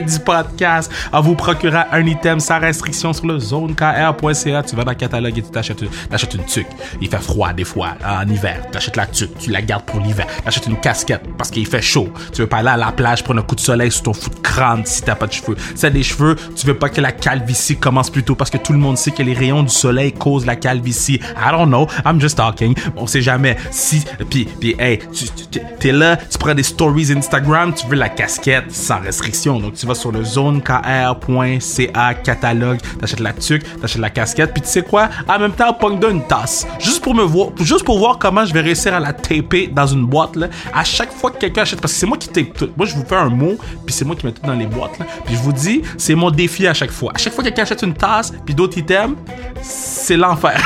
[0.00, 4.62] du podcast en vous procurant un item sans restriction sur le zonekr.ca.
[4.62, 6.68] Tu vas dans le catalogue et tu t'achètes une, une tuque.
[7.00, 8.62] Il fait froid des fois en hiver.
[8.70, 10.28] Tu achètes la tuque, tu la gardes pour l'hiver.
[10.42, 12.08] Tu achètes une casquette parce qu'il fait chaud.
[12.32, 14.30] Tu veux pas aller à la plage prendre un coup de soleil sur ton fou
[14.30, 15.56] de crâne si t'as pas de cheveux.
[15.74, 18.72] C'est des cheveux, tu veux pas que la calvitie commence plus tôt parce que tout
[18.72, 21.20] le monde sait que les rayons du soleil causent la calvitie.
[21.36, 22.76] I don't know, I'm just talking.
[22.96, 23.56] On sait jamais.
[23.70, 28.08] Si, puis, puis, hey, tu, es là, tu prends des stories Instagram, tu veux la
[28.08, 29.58] casquette sans restriction.
[29.60, 34.68] Donc, tu vas sur le zonekr.ca catalogue, t'achètes la tuque, t'achètes la casquette, puis tu
[34.68, 35.08] sais quoi?
[35.28, 36.66] En même temps, pogne une tasse.
[36.78, 39.86] Juste pour me voir, juste pour voir comment je vais réussir à la taper dans
[39.86, 40.48] une boîte, là.
[40.72, 42.70] À chaque fois que quelqu'un achète, parce que c'est moi qui tape tout.
[42.76, 44.98] Moi, je vous fais un mot, puis c'est moi qui mets tout dans les boîtes,
[44.98, 45.06] là.
[45.24, 47.12] Puis je vous dis, c'est mon défi à chaque fois.
[47.14, 49.16] À chaque fois que quelqu'un achète une tasse, puis d'autres items,
[49.60, 50.60] c'est l'enfer.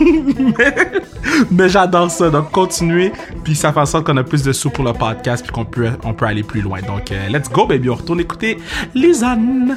[1.50, 2.30] mais, j'adore ça.
[2.30, 3.12] Donc, continuez.
[3.44, 5.44] Puis ça fait en sorte qu'on a plus de sous pour le podcast.
[5.44, 6.80] Puis qu'on peut, on peut aller plus loin.
[6.82, 7.90] Donc, euh, let's go, baby.
[7.90, 8.58] On retourne écouter
[8.94, 9.76] Lisanne.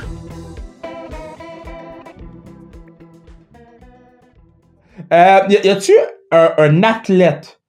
[5.14, 5.94] Euh, y a-tu
[6.32, 7.62] un, athlète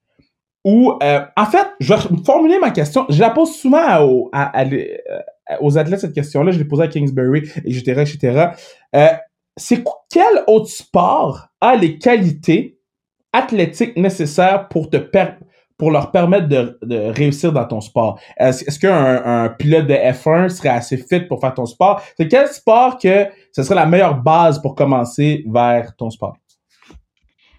[0.65, 3.05] ou euh, en fait, je vais formuler ma question.
[3.09, 4.31] Je la pose souvent aux,
[5.61, 6.51] aux athlètes cette question-là.
[6.51, 8.47] Je l'ai posée à Kingsbury, etc., etc.
[8.95, 9.07] Euh,
[9.55, 12.76] c'est quel autre sport a les qualités
[13.33, 14.97] athlétiques nécessaires pour te
[15.79, 16.77] leur permettre de,
[17.11, 18.19] réussir dans ton sport?
[18.37, 22.01] Est-ce qu'un un pilote de F1 serait assez fit pour faire ton sport?
[22.17, 26.37] C'est quel sport que ce serait la meilleure base pour commencer vers ton sport?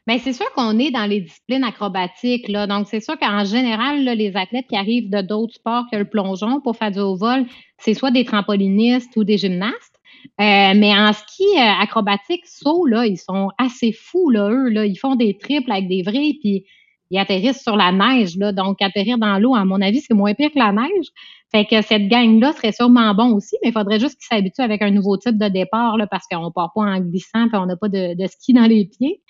[0.09, 2.51] Bien, c'est sûr qu'on est dans les disciplines acrobatiques.
[2.51, 6.63] Donc, c'est sûr qu'en général, les athlètes qui arrivent de d'autres sports que le plongeon
[6.63, 7.45] pour faire du haut vol,
[7.77, 9.98] c'est soit des trampolinistes ou des gymnastes.
[10.41, 14.69] Euh, mais en ski euh, acrobatique, saut, là, ils sont assez fous, là, eux.
[14.69, 14.87] Là.
[14.87, 16.65] Ils font des triples avec des vrais, puis
[17.11, 18.37] ils atterrissent sur la neige.
[18.37, 18.53] Là.
[18.53, 21.07] Donc, atterrir dans l'eau, à mon avis, c'est moins pire que la neige.
[21.51, 24.83] Fait que cette gang-là serait sûrement bon aussi, mais il faudrait juste qu'ils s'habituent avec
[24.83, 27.77] un nouveau type de départ, là, parce qu'on part pas en glissant, puis on n'a
[27.77, 29.21] pas de, ski dans les pieds.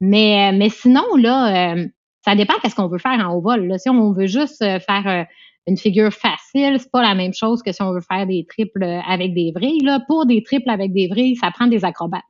[0.00, 1.86] Mais, mais sinon, là, euh,
[2.24, 3.66] ça dépend qu'est-ce qu'on veut faire en haut vol.
[3.66, 3.78] Là.
[3.78, 5.26] Si on veut juste faire
[5.66, 8.82] une figure facile, c'est pas la même chose que si on veut faire des triples
[8.82, 9.82] avec des vrilles.
[9.82, 10.00] Là.
[10.08, 12.22] Pour des triples avec des vrilles, ça prend des acrobates.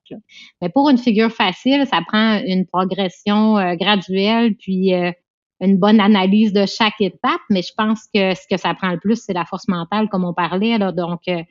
[0.60, 5.10] Mais pour une figure facile, ça prend une progression euh, graduelle, puis euh,
[5.60, 7.40] une bonne analyse de chaque étape.
[7.48, 10.24] Mais je pense que ce que ça prend le plus, c'est la force mentale, comme
[10.24, 10.76] on parlait.
[10.76, 10.92] Là.
[10.92, 11.42] Donc, euh,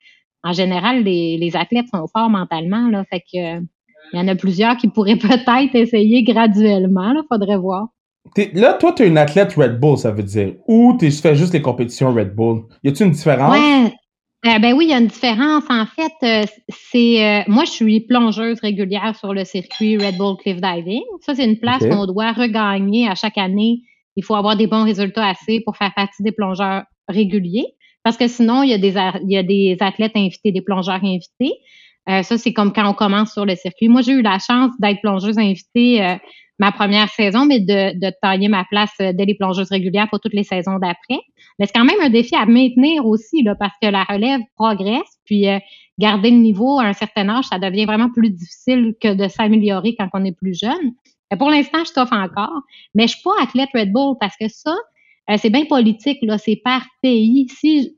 [0.44, 2.90] en général, les, athlètes sont forts mentalement.
[2.90, 3.60] Là, fait que
[4.14, 7.12] il y en a plusieurs qui pourraient peut-être essayer graduellement.
[7.12, 7.88] Il faudrait voir
[8.54, 10.54] là, toi, tu es une athlète Red Bull, ça veut dire.
[10.68, 12.64] Ou tu fais juste les compétitions Red Bull.
[12.84, 13.58] Y a-t-il une différence?
[13.58, 13.94] Ouais.
[14.48, 15.64] Euh, ben oui, il y a une différence.
[15.70, 20.36] En fait, euh, c'est euh, moi, je suis plongeuse régulière sur le circuit Red Bull
[20.38, 21.04] Cliff Diving.
[21.22, 23.82] Ça, c'est une place qu'on doit regagner à chaque année.
[24.16, 27.68] Il faut avoir des bons résultats assez pour faire partie des plongeurs réguliers.
[28.04, 31.04] Parce que sinon, il y a des, il y a des athlètes invités, des plongeurs
[31.04, 31.54] invités.
[32.08, 33.90] ça, c'est comme quand on commence sur le circuit.
[33.90, 36.18] Moi, j'ai eu la chance d'être plongeuse invitée
[36.62, 40.20] ma première saison, mais de, de tailler ma place euh, dès les plongeuses régulières pour
[40.20, 41.20] toutes les saisons d'après.
[41.58, 45.18] Mais c'est quand même un défi à maintenir aussi, là, parce que la relève progresse,
[45.26, 45.58] puis euh,
[45.98, 49.96] garder le niveau à un certain âge, ça devient vraiment plus difficile que de s'améliorer
[49.98, 50.92] quand on est plus jeune.
[51.34, 52.62] Et pour l'instant, je t'offre encore,
[52.94, 54.76] mais je suis pas athlète Red Bull parce que ça,
[55.32, 57.48] euh, c'est bien politique, là, c'est par pays.
[57.50, 57.96] Si,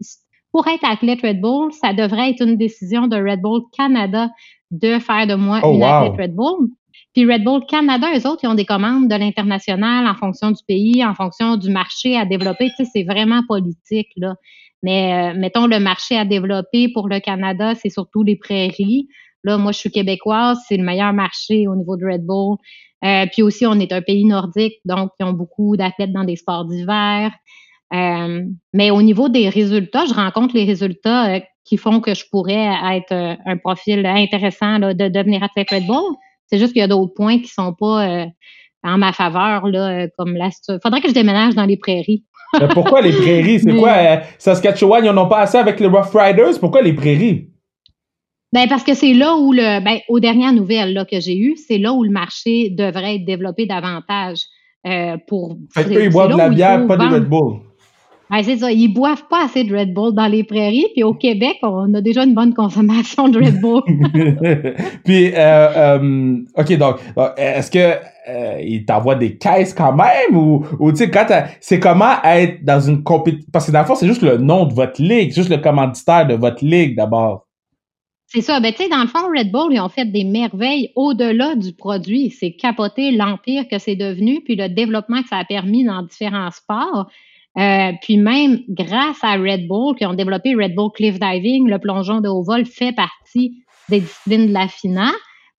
[0.53, 4.29] pour être athlète Red Bull, ça devrait être une décision de Red Bull Canada
[4.71, 6.69] de faire de moi oh, une athlète Red Bull.
[7.13, 10.63] Puis Red Bull Canada, eux autres, ils ont des commandes de l'international en fonction du
[10.67, 12.69] pays, en fonction du marché à développer.
[12.69, 14.35] Tu sais, c'est vraiment politique, là.
[14.83, 19.07] Mais euh, mettons, le marché à développer pour le Canada, c'est surtout les prairies.
[19.43, 22.57] Là, moi, je suis québécoise, c'est le meilleur marché au niveau de Red Bull.
[23.05, 26.35] Euh, puis aussi, on est un pays nordique, donc ils ont beaucoup d'athlètes dans des
[26.35, 27.31] sports d'hiver.
[27.93, 32.67] Euh, mais au niveau des résultats, je rencontre les résultats qui font que je pourrais
[32.95, 36.15] être un profil intéressant là, de devenir athlète Red Bull.
[36.53, 38.25] C'est juste qu'il y a d'autres points qui sont pas euh,
[38.83, 40.49] en ma faveur, là, euh, comme la
[40.83, 42.25] Faudrait que je déménage dans les prairies.
[42.75, 43.59] pourquoi les prairies?
[43.59, 43.93] C'est quoi?
[43.93, 46.59] Euh, Saskatchewan, ils n'en ont pas assez avec les Rough Riders?
[46.59, 47.49] Pourquoi les prairies?
[48.51, 51.55] Ben parce que c'est là où le ben aux dernières nouvelles là, que j'ai eues,
[51.55, 54.41] c'est là où le marché devrait être développé davantage
[55.25, 55.57] pour.
[55.73, 57.61] Fait ils boivent de la bière, pas de Red Bull.
[58.41, 58.71] C'est ça.
[58.71, 60.87] Ils boivent pas assez de Red Bull dans les prairies.
[60.93, 63.83] Puis au Québec, on a déjà une bonne consommation de Red Bull.
[65.03, 66.97] puis, euh, euh, OK, donc,
[67.37, 70.35] est-ce que euh, ils t'envoient des caisses quand même?
[70.35, 71.27] Ou, ou tu sais, quand
[71.59, 73.47] c'est comment être dans une compétition?
[73.51, 76.25] Parce que dans le fond, c'est juste le nom de votre ligue, juste le commanditaire
[76.25, 77.47] de votre ligue d'abord.
[78.27, 78.59] C'est ça.
[78.59, 81.71] Ben, tu sais, dans le fond, Red Bull, ils ont fait des merveilles au-delà du
[81.71, 82.31] produit.
[82.31, 86.49] C'est capoter l'empire que c'est devenu, puis le développement que ça a permis dans différents
[86.49, 87.11] sports.
[87.57, 91.77] Euh, puis même grâce à Red Bull, qui ont développé Red Bull Cliff Diving, le
[91.77, 95.11] plongeon de haut vol fait partie des disciplines de la FINA,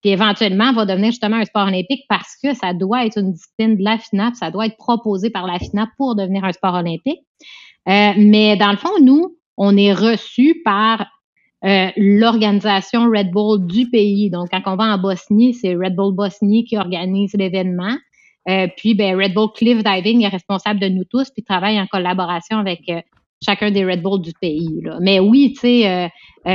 [0.03, 3.77] puis éventuellement va devenir justement un sport olympique parce que ça doit être une discipline
[3.77, 6.75] de la FINA, puis ça doit être proposé par la FINA pour devenir un sport
[6.75, 7.21] olympique.
[7.89, 11.07] Euh, mais dans le fond, nous, on est reçu par
[11.65, 14.31] euh, l'organisation Red Bull du pays.
[14.31, 17.97] Donc, quand on va en Bosnie, c'est Red Bull Bosnie qui organise l'événement.
[18.77, 22.59] Puis, ben, Red Bull Cliff Diving est responsable de nous tous, puis travaille en collaboration
[22.59, 22.81] avec
[23.45, 24.81] chacun des Red Bull du pays.
[24.83, 24.99] Là.
[25.01, 26.11] Mais oui, tu sais,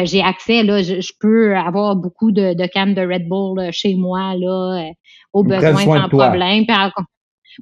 [0.06, 4.36] j'ai accès, là, je, peux avoir beaucoup de, de cannes de Red Bull chez moi,
[4.36, 4.91] là,
[5.34, 6.65] au besoin sans problème.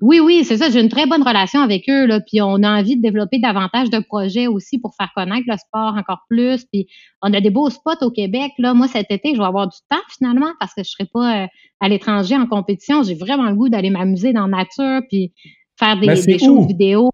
[0.02, 0.70] Oui, oui, c'est ça.
[0.70, 3.90] J'ai une très bonne relation avec eux, là, puis on a envie de développer davantage
[3.90, 6.66] de projets aussi pour faire connaître le sport encore plus.
[6.72, 6.88] Puis
[7.22, 8.52] on a des beaux spots au Québec.
[8.60, 8.74] Là.
[8.74, 11.48] Moi, cet été, je vais avoir du temps finalement parce que je serai pas euh,
[11.80, 13.04] à l'étranger en compétition.
[13.04, 15.34] J'ai vraiment le goût d'aller m'amuser dans la nature puis
[15.80, 17.10] faire des, des shows vidéo.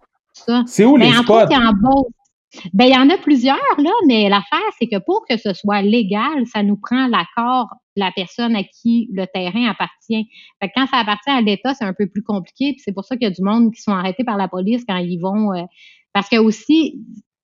[0.65, 1.33] C'est où ben, les spots?
[1.33, 2.03] en
[2.73, 5.81] ben, il y en a plusieurs, là, mais l'affaire, c'est que pour que ce soit
[5.81, 10.27] légal, ça nous prend l'accord la personne à qui le terrain appartient.
[10.61, 12.73] Fait que quand ça appartient à l'État, c'est un peu plus compliqué.
[12.73, 14.83] Puis c'est pour ça qu'il y a du monde qui sont arrêtés par la police
[14.87, 15.53] quand ils vont.
[15.53, 15.63] Euh,
[16.13, 17.01] parce que aussi,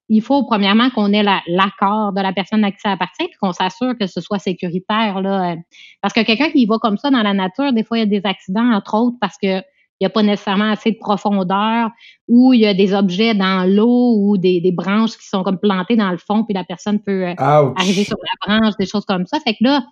[0.10, 3.54] il faut premièrement qu'on ait l'accord de la personne à qui ça appartient, puis qu'on
[3.54, 5.22] s'assure que ce soit sécuritaire.
[5.22, 5.56] Là.
[6.02, 8.20] Parce que quelqu'un qui va comme ça dans la nature, des fois, il y a
[8.20, 9.62] des accidents, entre autres, parce que
[10.00, 11.90] il n'y a pas nécessairement assez de profondeur,
[12.30, 15.60] ou il y a des objets dans l'eau ou des, des, branches qui sont comme
[15.60, 19.04] plantées dans le fond, puis la personne peut euh, arriver sur la branche, des choses
[19.04, 19.40] comme ça.
[19.42, 19.84] Fait que là,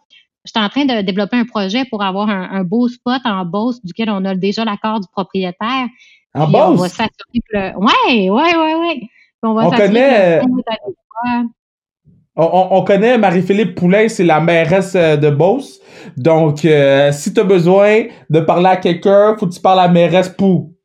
[0.48, 4.10] suis en train de développer un projet pour avoir un, beau spot en Beauce duquel
[4.10, 5.88] on a déjà l'accord du propriétaire.
[6.34, 6.70] En Beauce?
[6.70, 7.78] On va s'assurer que le...
[7.78, 9.02] Ouais, ouais, ouais, ouais.
[9.44, 10.42] On, va on connaît...
[12.40, 15.80] On, connaît Marie-Philippe Poulain, c'est la mairesse euh, de Beauce.
[16.18, 19.88] Donc, euh, si tu as besoin de parler à quelqu'un, faut que tu parles à
[19.88, 20.76] la mairesse Pou.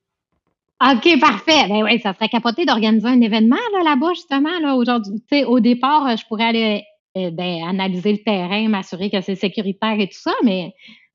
[0.83, 1.68] OK, parfait.
[1.68, 5.20] Ben oui, ça serait capoté d'organiser un événement là-bas, justement, là, aujourd'hui.
[5.31, 9.98] Tu sais, au départ, je pourrais aller ben, analyser le terrain, m'assurer que c'est sécuritaire
[9.98, 10.72] et tout ça, mais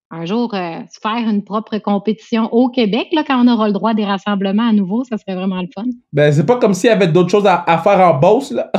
[0.09, 3.93] un jour, euh, faire une propre compétition au Québec, là, quand on aura le droit
[3.93, 5.83] des rassemblements à nouveau, ça serait vraiment le fun.
[6.13, 8.71] Ben, c'est pas comme s'il y avait d'autres choses à, faire en Beauce, là.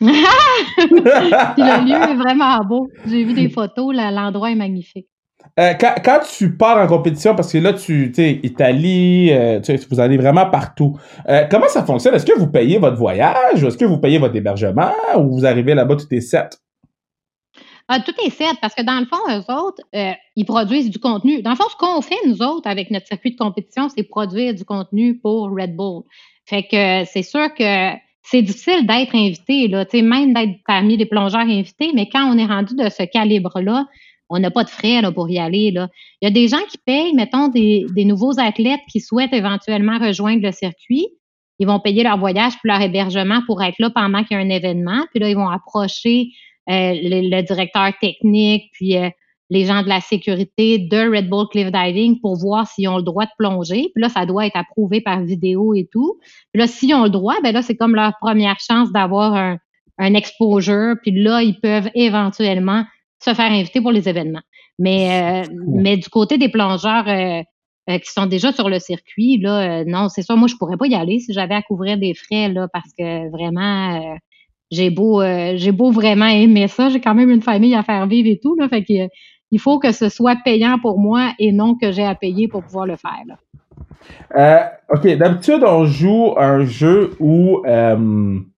[0.00, 2.88] le lieu est vraiment beau.
[3.06, 5.06] J'ai vu des photos, l'endroit est magnifique.
[5.60, 10.16] Euh, quand, tu pars en compétition, parce que là, tu sais, Italie, euh, vous allez
[10.16, 10.98] vraiment partout.
[11.28, 12.14] Euh, comment ça fonctionne?
[12.14, 13.62] Est-ce que vous payez votre voyage?
[13.62, 14.90] Est-ce que vous payez votre hébergement?
[15.16, 16.58] Ou vous arrivez là-bas, tout est set?
[17.86, 19.82] Ah, tout est set parce que dans le fond, eux autres,
[20.34, 21.42] ils produisent du contenu.
[21.42, 24.54] Dans le fond, ce qu'on fait, nous autres, avec notre circuit de compétition, c'est produire
[24.54, 26.02] du contenu pour Red Bull.
[26.46, 31.42] Fait que c'est sûr que c'est difficile d'être invité, là, même d'être parmi les plongeurs
[31.42, 33.86] invités, mais quand on est rendu de ce calibre-là,
[34.34, 35.70] on n'a pas de frais là, pour y aller.
[35.70, 35.88] Là.
[36.20, 40.42] Il y a des gens qui payent, mettons, des, nouveaux athlètes qui souhaitent éventuellement rejoindre
[40.42, 41.06] le circuit.
[41.60, 44.42] Ils vont payer leur voyage puis leur hébergement pour être là pendant qu'il y a
[44.42, 45.06] un événement.
[45.12, 46.30] Puis là, ils vont approcher
[46.68, 49.08] euh, le, directeur technique, puis euh,
[49.50, 53.04] les gens de la sécurité de Red Bull Cliff Diving pour voir s'ils ont le
[53.04, 53.90] droit de plonger.
[53.94, 56.18] Puis là, ça doit être approuvé par vidéo et tout.
[56.52, 59.58] Puis là, s'ils ont le droit, ben là, c'est comme leur première chance d'avoir un,
[59.98, 60.96] un exposure.
[61.02, 62.84] Puis là, ils peuvent éventuellement
[63.24, 64.42] se faire inviter pour les événements.
[64.78, 67.42] Mais, euh, mais du côté des plongeurs euh,
[67.90, 70.86] euh, qui sont déjà sur le circuit, là, non, c'est ça, moi, je pourrais pas
[70.86, 74.16] y aller si j'avais à couvrir des frais, là, parce que vraiment,
[74.70, 78.28] j'ai beau, j'ai beau vraiment aimer ça, j'ai quand même une famille à faire vivre
[78.28, 79.08] et tout, là, fait que
[79.50, 82.64] il faut que ce soit payant pour moi et non que j'ai à payer pour
[82.64, 83.22] pouvoir le faire.
[83.28, 84.72] Là.
[84.92, 88.48] OK, d'habitude, on joue un jeu où, dans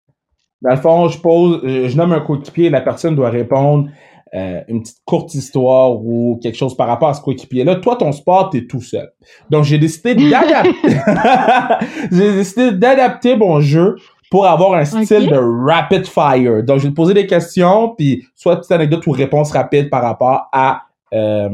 [0.63, 3.91] le fond, je pose, je nomme un coéquipier et la personne doit répondre
[4.35, 7.77] euh, une petite courte histoire ou quelque chose par rapport à ce coéquipier-là.
[7.77, 9.13] Toi, ton sport, t'es tout seul.
[9.51, 10.73] Donc, j'ai décidé d'adapter,
[12.11, 13.97] j'ai décidé d'adapter mon jeu
[14.31, 16.65] pour avoir un style de rapid fire.
[16.65, 20.03] Donc, je vais te poser des questions, puis soit petite anecdote ou réponse rapide par
[20.03, 20.83] rapport à,
[21.15, 21.49] euh,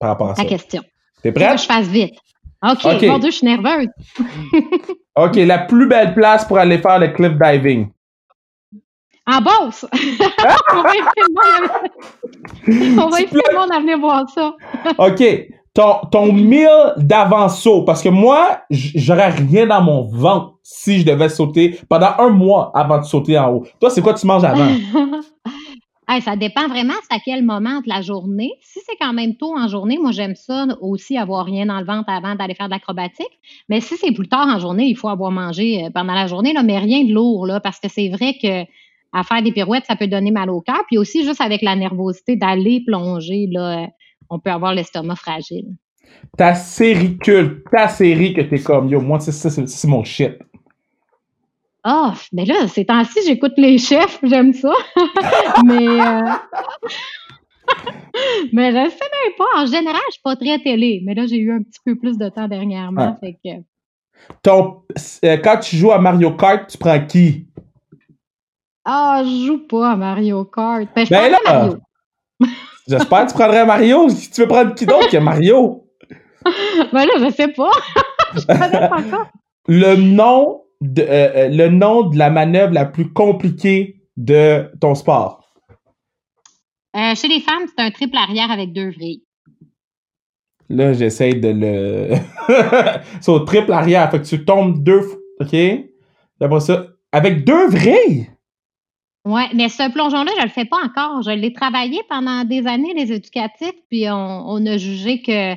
[0.00, 0.42] par rapport à ça.
[0.42, 0.82] Ta question.
[1.22, 1.56] T'es prêt?
[1.56, 2.14] je fasse vite.
[2.64, 3.08] OK, okay.
[3.08, 3.88] Mon Dieu, je suis nerveuse.
[5.16, 7.88] OK, la plus belle place pour aller faire le cliff diving.
[9.26, 9.86] En Beauce!
[9.92, 10.82] on
[13.08, 14.54] va inviter le monde à venir voir ça.
[14.98, 15.22] OK.
[15.74, 21.30] Ton, ton mille d'avant-saut, parce que moi, j'aurais rien dans mon ventre si je devais
[21.30, 23.64] sauter pendant un mois avant de sauter en haut.
[23.80, 24.68] Toi, c'est quoi tu manges avant?
[26.20, 28.52] ça dépend vraiment à quel moment de la journée.
[28.60, 31.86] Si c'est quand même tôt en journée, moi j'aime ça aussi avoir rien dans le
[31.86, 33.38] ventre avant d'aller faire de l'acrobatique.
[33.68, 36.52] Mais si c'est plus tard en journée, il faut avoir mangé euh, pendant la journée,
[36.52, 38.64] là, mais rien de lourd, là, parce que c'est vrai que
[39.12, 40.82] à faire des pirouettes, ça peut donner mal au cœur.
[40.86, 43.88] Puis aussi, juste avec la nervosité d'aller plonger, là,
[44.30, 45.66] on peut avoir l'estomac fragile.
[46.36, 50.38] Ta série culte, ta série que t'es comme, yo, moi, c'est mon shit.
[51.84, 54.72] Ah, oh, ben là, ces temps-ci, j'écoute les chefs, j'aime ça.
[55.64, 56.22] mais, euh...
[58.52, 59.48] mais je sais même pas.
[59.56, 62.16] En général, je suis pas très télé, mais là, j'ai eu un petit peu plus
[62.18, 63.16] de temps dernièrement.
[63.18, 63.50] Fait que...
[64.42, 64.82] Ton,
[65.24, 67.48] euh, quand tu joues à Mario Kart, tu prends qui?
[68.84, 70.88] Ah, je joue pas à Mario Kart.
[70.94, 71.78] Ben, je ben Mario.
[72.88, 74.08] J'espère que tu prendrais Mario.
[74.08, 75.86] Si tu veux prendre qui d'autre que Mario?
[76.92, 77.70] ben là, je sais pas.
[78.34, 79.30] je connais pas ça.
[79.68, 81.06] Le nom de, euh,
[81.36, 85.54] euh, le nom de la manœuvre la plus compliquée de ton sport?
[86.96, 89.22] Euh, chez les femmes, c'est un triple arrière avec deux vrilles.
[90.68, 92.16] Là, j'essaye de le.
[93.20, 94.10] c'est au triple arrière.
[94.10, 95.18] Fait que tu tombes deux fois.
[95.40, 95.54] OK?
[96.40, 98.28] Après ça, avec deux vrilles?
[99.24, 101.22] Oui, mais ce plongeon-là, je le fais pas encore.
[101.22, 105.54] Je l'ai travaillé pendant des années, les éducatifs, puis on, a jugé que,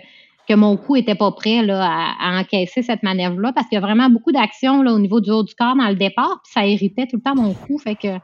[0.48, 3.82] que mon cou était pas prêt là, à, encaisser cette manœuvre-là parce qu'il y a
[3.82, 7.08] vraiment beaucoup d'action au niveau du haut du corps dans le départ, puis ça irritait
[7.08, 7.80] tout le temps mon cou.
[7.80, 8.20] Fait que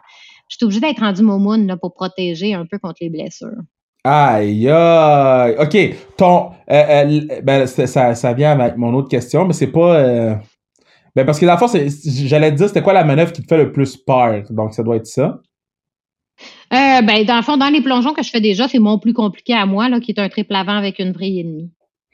[0.47, 3.61] j'étais obligée d'être rendu momoun là, pour protéger un peu contre les blessures.
[4.03, 5.55] Aïe, aïe.
[5.59, 5.77] OK.
[6.17, 9.95] Ton, euh, euh, ben, ça, ça vient avec mon autre question, mais c'est pas.
[9.95, 10.35] Euh,
[11.16, 13.57] ben, parce que la force, j'allais te dire, c'était quoi la manœuvre qui te fait
[13.57, 14.43] le plus peur?
[14.49, 15.41] Donc, ça doit être ça.
[16.74, 19.14] Euh, ben, dans le fond, dans les plongeons que je fais déjà, c'est mon plus
[19.14, 21.70] compliqué à moi, là, qui est un triple avant avec une vrille et demie.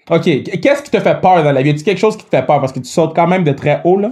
[0.10, 0.24] OK.
[0.24, 1.76] Qu'est-ce qui te fait peur dans la vie?
[1.76, 2.60] Quelque chose qui te fait peur?
[2.60, 4.12] Parce que tu sautes quand même de très haut, là.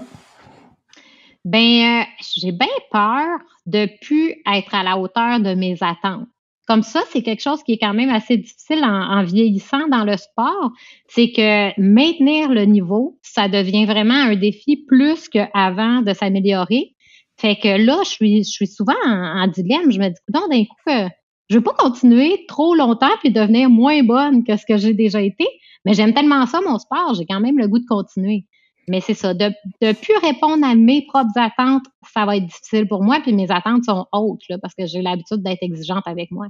[1.46, 2.04] Ben, euh,
[2.38, 3.26] j'ai bien peur
[3.66, 6.28] de plus être à la hauteur de mes attentes.
[6.68, 10.18] Comme ça, c'est quelque chose qui est quand même assez difficile en, vieillissant dans le
[10.18, 10.72] sport.
[11.08, 16.96] C'est que maintenir le niveau, ça devient vraiment un défi plus qu'avant de s'améliorer.
[17.38, 19.92] Fait que là, je suis, souvent en, dilemme.
[19.92, 21.10] Je me dis, non, d'un coup, euh,
[21.50, 25.22] je veux pas continuer trop longtemps puis devenir moins bonne que ce que j'ai déjà
[25.22, 25.46] été.
[25.86, 28.48] Mais j'aime tellement ça, mon sport, j'ai quand même le goût de continuer.
[28.88, 32.88] Mais c'est ça, de ne plus répondre à mes propres attentes, ça va être difficile
[32.88, 33.20] pour moi.
[33.22, 36.48] Puis mes attentes sont hautes, là, parce que j'ai l'habitude d'être exigeante avec moi.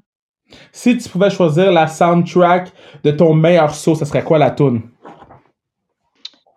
[0.72, 2.72] Si tu pouvais choisir la soundtrack
[3.04, 4.82] de ton meilleur saut, ça serait quoi la tune?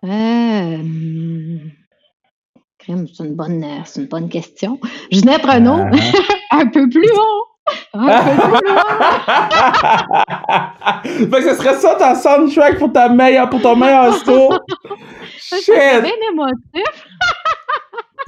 [0.04, 0.78] Euh,
[2.86, 4.78] c'est une bonne, c'est une bonne question.
[5.10, 5.96] Ginette Renault, ah.
[6.58, 7.47] un peu plus haut.
[11.04, 14.52] Fait que ce serait ça ta soundtrack pour ta meilleure, pour ton meilleur saut.
[15.38, 15.62] Shit.
[15.64, 17.06] C'est bien émotif.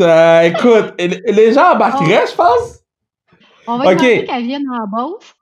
[0.01, 2.79] Euh, écoute, les gens embarqueraient, je pense.
[3.67, 4.25] On va okay.
[4.25, 5.35] qu'elle vienne en Beauce.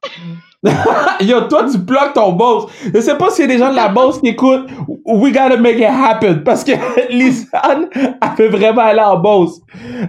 [1.20, 2.66] Yo, toi, tu bloques ton boss.
[2.92, 4.68] Je sais pas s'il y a des gens de la boss qui écoutent
[5.04, 6.42] We gotta make it happen.
[6.42, 6.72] Parce que
[7.12, 9.60] Lisanne, elle peut vraiment aller en boss.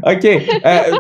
[0.04, 0.26] OK.
[0.26, 0.98] Euh,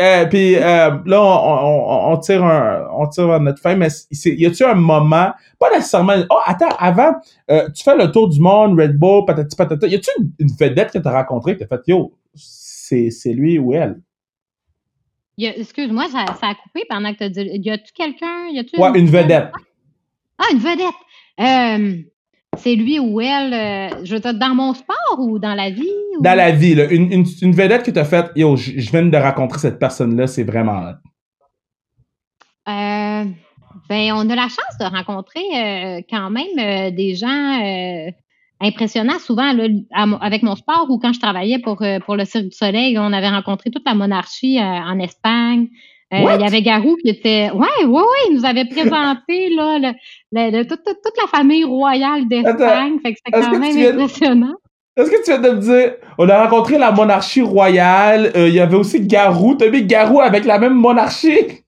[0.00, 3.88] euh, Puis euh, là, on, on, tire un, on tire vers notre fin, mais
[4.24, 6.14] y a-tu un moment, pas nécessairement.
[6.30, 7.14] Oh, attends, avant,
[7.50, 9.88] euh, tu fais le tour du monde, Red Bull, patati patata.
[9.88, 13.74] Y a-tu une, une vedette que t'as rencontrée que t'as fait, yo, c'est lui ou
[13.74, 13.96] elle?
[15.38, 17.40] Excuse-moi, ça, ça, a coupé pendant que tu as dit.
[17.40, 18.48] Y a-tu quelqu'un?
[18.78, 19.50] Ouais, une, vedette.
[20.38, 20.94] Ah, une vedette.
[21.40, 22.02] Euh,
[22.58, 25.88] c'est lui ou elle, euh, je veux dire, dans mon sport ou dans la vie?
[26.20, 26.90] Dans la vie, là.
[26.90, 30.26] Une, une, une vedette que tu as faite, yo, je viens de rencontrer cette personne-là,
[30.26, 30.92] c'est vraiment.
[32.68, 33.24] Euh,
[33.88, 37.58] ben, on a la chance de rencontrer quand même des gens
[38.62, 39.66] impressionnant souvent là,
[40.20, 43.12] avec mon sport ou quand je travaillais pour, euh, pour le Cirque du Soleil, on
[43.12, 45.68] avait rencontré toute la monarchie euh, en Espagne.
[46.14, 47.50] Euh, il y avait Garou qui était.
[47.52, 49.78] Ouais, ouais, ouais, il nous avait présenté là,
[50.32, 52.98] le, toute, toute, la famille royale d'Espagne.
[53.02, 54.54] Fait que c'était quand même impressionnant.
[54.94, 58.60] Est-ce que tu viens de me dire, on a rencontré la monarchie royale, il y
[58.60, 61.61] avait aussi Garou, t'as mis Garou avec la même monarchie?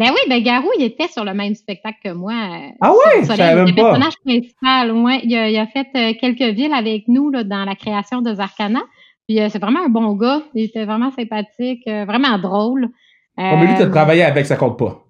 [0.00, 2.32] Ben oui, ben Garou, il était sur le même spectacle que moi.
[2.32, 3.20] Euh, ah ouais?
[3.20, 3.70] Je savais même pas.
[3.70, 5.20] Le personnage principal, ouais.
[5.24, 8.32] Il a, il a fait euh, quelques villes avec nous là, dans la création de
[8.32, 8.80] Zarkana.
[9.28, 10.40] Puis euh, c'est vraiment un bon gars.
[10.54, 12.84] Il était vraiment sympathique, vraiment drôle.
[12.84, 12.88] Euh,
[13.36, 15.04] mais lui, tu as travaillé avec, ça compte pas.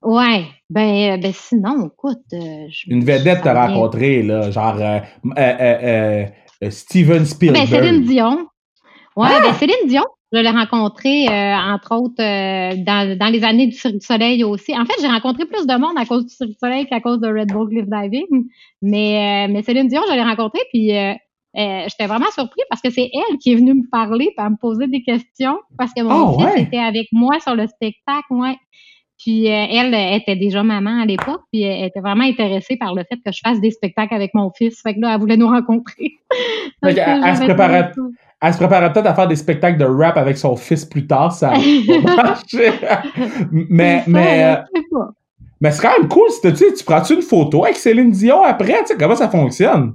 [0.00, 2.24] Ouais, ben, ben sinon, écoute.
[2.86, 4.78] Une vedette t'as rencontré, là, genre
[6.70, 7.68] Steven Spielberg.
[7.68, 8.46] Ben Céline Dion.
[9.14, 13.66] Ouais, ben Céline Dion, je l'ai rencontré, euh, entre autres, euh, dans, dans, les années
[13.66, 14.76] du Cirque du Soleil aussi.
[14.76, 17.20] En fait, j'ai rencontré plus de monde à cause du Cirque du Soleil qu'à cause
[17.20, 18.46] de Red Bull Cliff Diving.
[18.82, 20.90] Mais, euh, mais Céline Dion, je l'ai rencontrée, puis
[21.54, 24.88] j'étais vraiment surpris parce que c'est elle qui est venue me parler, et me poser
[24.88, 28.56] des questions, parce que mon oh, fils était avec moi sur le spectacle, ouais.
[29.18, 33.16] Puis elle était déjà maman à l'époque, puis elle était vraiment intéressée par le fait
[33.24, 34.82] que je fasse des spectacles avec mon fils.
[34.82, 36.12] Fait que là, elle voulait nous rencontrer.
[36.82, 37.92] elle, elle, se préparait,
[38.42, 41.32] elle se préparait peut-être à faire des spectacles de rap avec son fils plus tard,
[41.32, 41.54] ça
[43.50, 44.56] mais, mais, euh,
[45.60, 46.28] mais c'est quand même cool.
[46.42, 48.80] Tu, tu prends-tu une photo avec Céline Dion après?
[48.80, 49.94] Tu sais, comment ça fonctionne?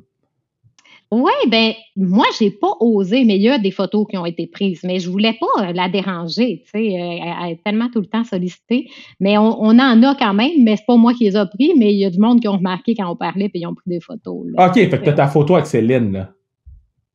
[1.14, 4.48] Oui, ben moi, j'ai pas osé, mais il y a des photos qui ont été
[4.48, 8.00] prises, mais je voulais pas euh, la déranger, tu sais, euh, elle est tellement tout
[8.00, 8.90] le temps sollicitée.
[9.20, 11.94] Mais on, en a quand même, mais c'est pas moi qui les a pris, mais
[11.94, 13.90] il y a du monde qui ont remarqué quand on parlait puis ils ont pris
[13.90, 14.46] des photos.
[14.58, 16.30] OK, fait que t'as ta photo avec Céline, là.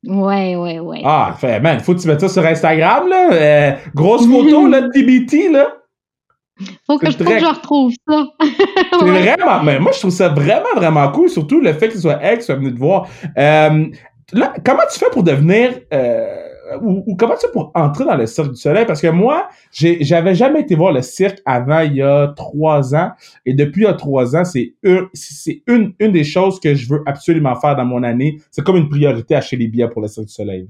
[0.07, 1.01] Ouais, ouais, ouais.
[1.03, 3.29] Ah, fait, man, faut que tu mettes ça sur Instagram, là.
[3.33, 5.73] Euh, grosse photo, là, de TBT, là.
[6.87, 8.25] Faut que, je, que je retrouve ça.
[8.39, 12.01] c'est vraiment, mais moi, je trouve ça vraiment, vraiment cool, surtout le fait que ce
[12.01, 13.07] soit elle qui soit venue te voir.
[13.37, 13.85] Euh,
[14.33, 16.46] là, comment tu fais pour devenir, euh,
[16.81, 18.85] ou, comment tu pour entrer dans le Cirque du Soleil?
[18.85, 23.11] Parce que moi, j'avais jamais été voir le cirque avant il y a trois ans.
[23.45, 24.73] Et depuis il y a trois ans, c'est
[25.67, 28.37] une, des choses que je veux absolument faire dans mon année.
[28.51, 30.67] C'est comme une priorité acheter les billets pour le Cirque du Soleil.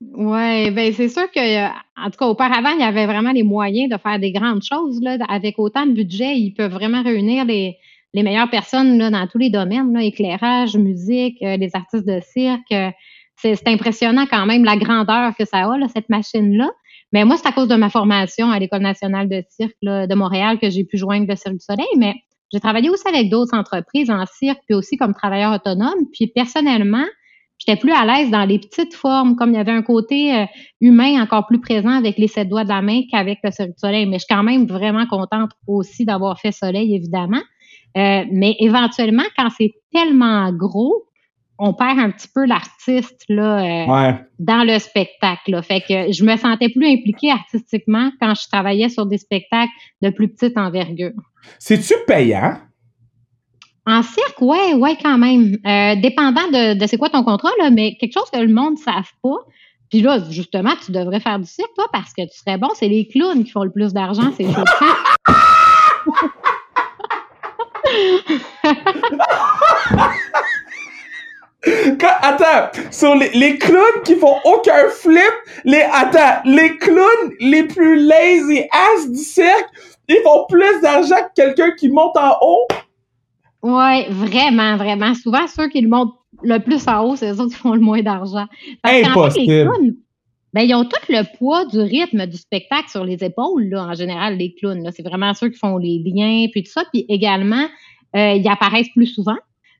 [0.00, 3.90] Oui, ben c'est sûr que, en tout cas, auparavant, il y avait vraiment les moyens
[3.90, 5.00] de faire des grandes choses.
[5.00, 7.78] Là, avec autant de budget, ils peuvent vraiment réunir les,
[8.16, 12.72] les meilleures personnes là, dans tous les domaines, éclairage, musique, euh, les artistes de cirque.
[13.36, 16.70] C'est impressionnant quand même la grandeur que ça a, là, cette machine-là.
[17.12, 20.58] Mais moi, c'est à cause de ma formation à l'École nationale de cirque de Montréal
[20.58, 21.86] que j'ai pu joindre le Cirque du Soleil.
[21.96, 22.14] Mais
[22.52, 26.06] j'ai travaillé aussi avec d'autres entreprises en cirque, puis aussi comme travailleur autonome.
[26.12, 27.04] Puis personnellement,
[27.58, 30.44] j'étais plus à l'aise dans les petites formes, comme il y avait un côté euh,
[30.80, 33.78] humain encore plus présent avec les sept doigts de la main qu'avec le Cirque du
[33.78, 34.06] Soleil.
[34.06, 37.42] Mais je suis quand même vraiment contente aussi d'avoir fait Soleil, évidemment.
[37.96, 41.05] Euh, mais éventuellement, quand c'est tellement gros,
[41.58, 45.52] on perd un petit peu l'artiste là euh, dans le spectacle.
[45.52, 45.62] Là.
[45.62, 50.10] Fait que je me sentais plus impliquée artistiquement quand je travaillais sur des spectacles de
[50.10, 51.12] plus petite envergure.
[51.58, 52.58] C'est-tu payant?
[53.86, 55.56] En cirque, ouais, ouais, quand même.
[55.64, 58.72] Euh, dépendant de, de c'est quoi ton contrat, là, mais quelque chose que le monde
[58.74, 59.36] ne savent pas.
[59.90, 62.68] Puis là, justement, tu devrais faire du cirque, toi, parce que tu serais bon.
[62.74, 64.46] C'est les clowns qui font le plus d'argent, c'est
[72.22, 75.32] attends, sur les, les, clowns qui font aucun flip,
[75.64, 79.68] les, attends, les clowns les plus lazy ass du cirque,
[80.08, 82.66] ils font plus d'argent que quelqu'un qui monte en haut?
[83.62, 85.14] Ouais, vraiment, vraiment.
[85.14, 88.02] Souvent, ceux qui le montent le plus en haut, c'est ceux qui font le moins
[88.02, 88.46] d'argent.
[88.84, 89.52] Impossible.
[89.52, 89.96] les clowns,
[90.52, 93.94] ben, ils ont tout le poids du rythme du spectacle sur les épaules, là, en
[93.94, 94.88] général, les clowns.
[94.94, 96.84] C'est vraiment ceux qui font les liens, puis tout ça.
[96.92, 97.66] Puis également,
[98.14, 99.36] euh, ils apparaissent plus souvent.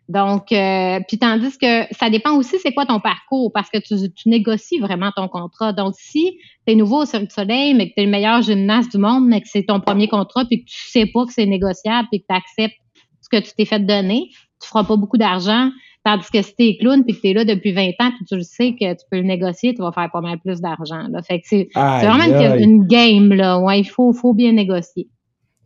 [0.09, 4.13] Donc, euh, puis tandis que ça dépend aussi c'est quoi ton parcours parce que tu,
[4.13, 5.73] tu, négocies vraiment ton contrat.
[5.73, 8.41] Donc, si tu es nouveau au Cirque du Soleil, mais que tu es le meilleur
[8.43, 11.33] gymnaste du monde, mais que c'est ton premier contrat, puis que tu sais pas que
[11.33, 12.77] c'est négociable, puis que tu acceptes
[13.21, 14.29] ce que tu t'es fait donner,
[14.63, 15.71] tu feras pas beaucoup d'argent.
[16.05, 18.45] Tandis que si t'es clown puis que t'es là depuis 20 ans puis tu le
[18.45, 21.05] sais que tu peux le négocier, tu vas faire pas mal plus d'argent.
[21.27, 23.59] Fait que c'est vraiment une, game, là.
[23.59, 25.09] Ouais, il faut, faut bien négocier.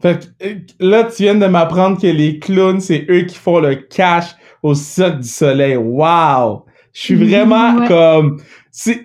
[0.01, 3.61] Fait que, euh, là, tu viens de m'apprendre que les clowns, c'est eux qui font
[3.61, 5.77] le cash au Cirque du Soleil.
[5.77, 6.65] Wow!
[6.93, 8.41] Je suis vraiment comme...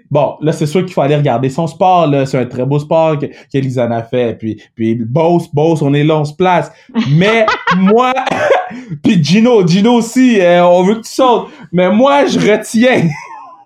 [0.09, 2.25] Bon, là, c'est sûr qu'il faut aller regarder son sport, là.
[2.25, 4.37] C'est un très beau sport que, que a fait.
[4.37, 6.71] Puis, puis Boss, Boss, on est là, on se place.
[7.11, 7.45] Mais
[7.77, 8.13] moi...
[9.03, 11.49] puis Gino, Gino aussi, euh, on veut que tu sautes.
[11.71, 13.07] Mais moi, je retiens...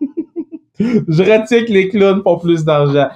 [0.79, 3.09] je retiens que les clowns font plus d'argent.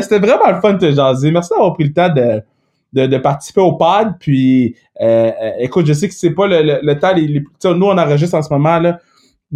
[0.00, 1.30] C'était vraiment le fun de te jaser.
[1.30, 2.42] Merci d'avoir pris le temps de
[2.92, 4.14] de, participer au pod.
[4.18, 7.98] Puis, euh, euh, écoute, je sais que c'est pas le, le, temps, les, nous, on
[7.98, 8.98] enregistre en ce moment, là,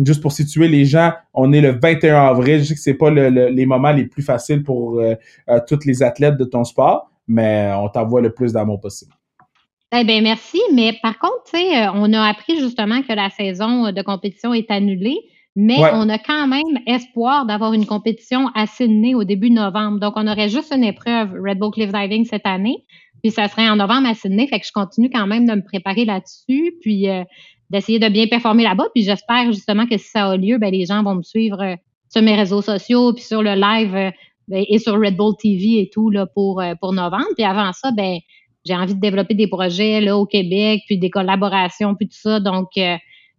[0.04, 2.60] juste pour situer les gens, on est le 21 avril.
[2.60, 5.14] Je sais que c'est pas les moments les plus faciles pour euh,
[5.68, 9.12] tous les athlètes de ton sport, mais on t'envoie le plus d'amour possible.
[9.94, 10.58] Eh bien, merci.
[10.74, 11.52] Mais par contre,
[11.94, 15.18] on a appris justement que la saison de compétition est annulée.
[15.54, 20.00] Mais on a quand même espoir d'avoir une compétition à Sydney au début novembre.
[20.00, 22.84] Donc, on aurait juste une épreuve Red Bull Cliff Diving cette année.
[23.22, 25.62] Puis ça serait en novembre à Sydney, fait que je continue quand même de me
[25.62, 27.22] préparer là-dessus, puis euh,
[27.70, 28.86] d'essayer de bien performer là-bas.
[28.94, 31.76] Puis j'espère justement que si ça a lieu, ben les gens vont me suivre euh,
[32.08, 34.10] sur mes réseaux sociaux, puis sur le live euh,
[34.48, 37.28] ben, et sur Red Bull TV et tout là pour pour novembre.
[37.36, 38.18] Puis avant ça, ben
[38.64, 42.40] j'ai envie de développer des projets là au Québec, puis des collaborations, puis tout ça.
[42.40, 42.70] Donc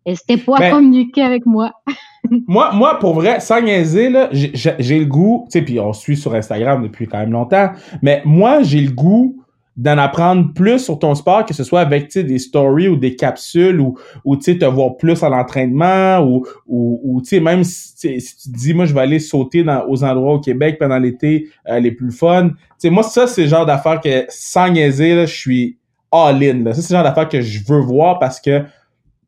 [0.05, 1.71] n'hésitez pas à ben communiquer avec moi.
[2.47, 6.15] moi, moi, pour vrai, sans niaiser, là, j'ai le goût, tu sais, puis on suit
[6.15, 7.71] sur Instagram depuis quand même longtemps,
[8.01, 9.42] mais moi, j'ai le goût
[9.75, 13.79] d'en apprendre plus sur ton sport, que ce soit avec des stories ou des capsules
[13.79, 18.57] ou, ou te voir plus à l'entraînement ou, ou, ou même si, si, tu te
[18.57, 21.91] dis, moi, je vais aller sauter dans, aux endroits au Québec pendant l'été euh, les
[21.91, 22.51] plus fun.
[22.77, 25.77] sais moi, ça, c'est le genre d'affaires que, sans niaiser, je suis
[26.11, 26.63] all-in.
[26.73, 28.63] Ça, c'est le genre d'affaires que je veux voir parce que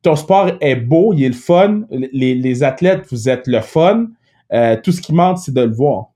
[0.04, 1.82] ton sport est beau, il est le fun.
[1.89, 4.08] Les, les athlètes, vous êtes le fun.
[4.54, 6.12] Euh, tout ce qui manque, c'est de le voir.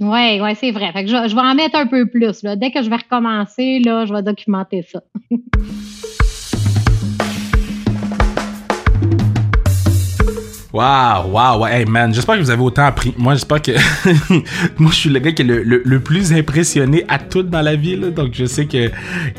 [0.00, 0.92] Oui, ouais, c'est vrai.
[0.92, 2.42] Fait que je, je, vais en mettre un peu plus.
[2.42, 2.56] Là.
[2.56, 5.02] Dès que je vais recommencer, là, je vais documenter ça.
[10.70, 13.14] Waouh, waouh, hey man, j'espère que vous avez autant appris.
[13.16, 13.72] Moi, j'espère que.
[14.78, 17.96] Moi, je suis le gars qui est le, plus impressionné à tout dans la vie.
[17.96, 18.90] Donc, je sais que,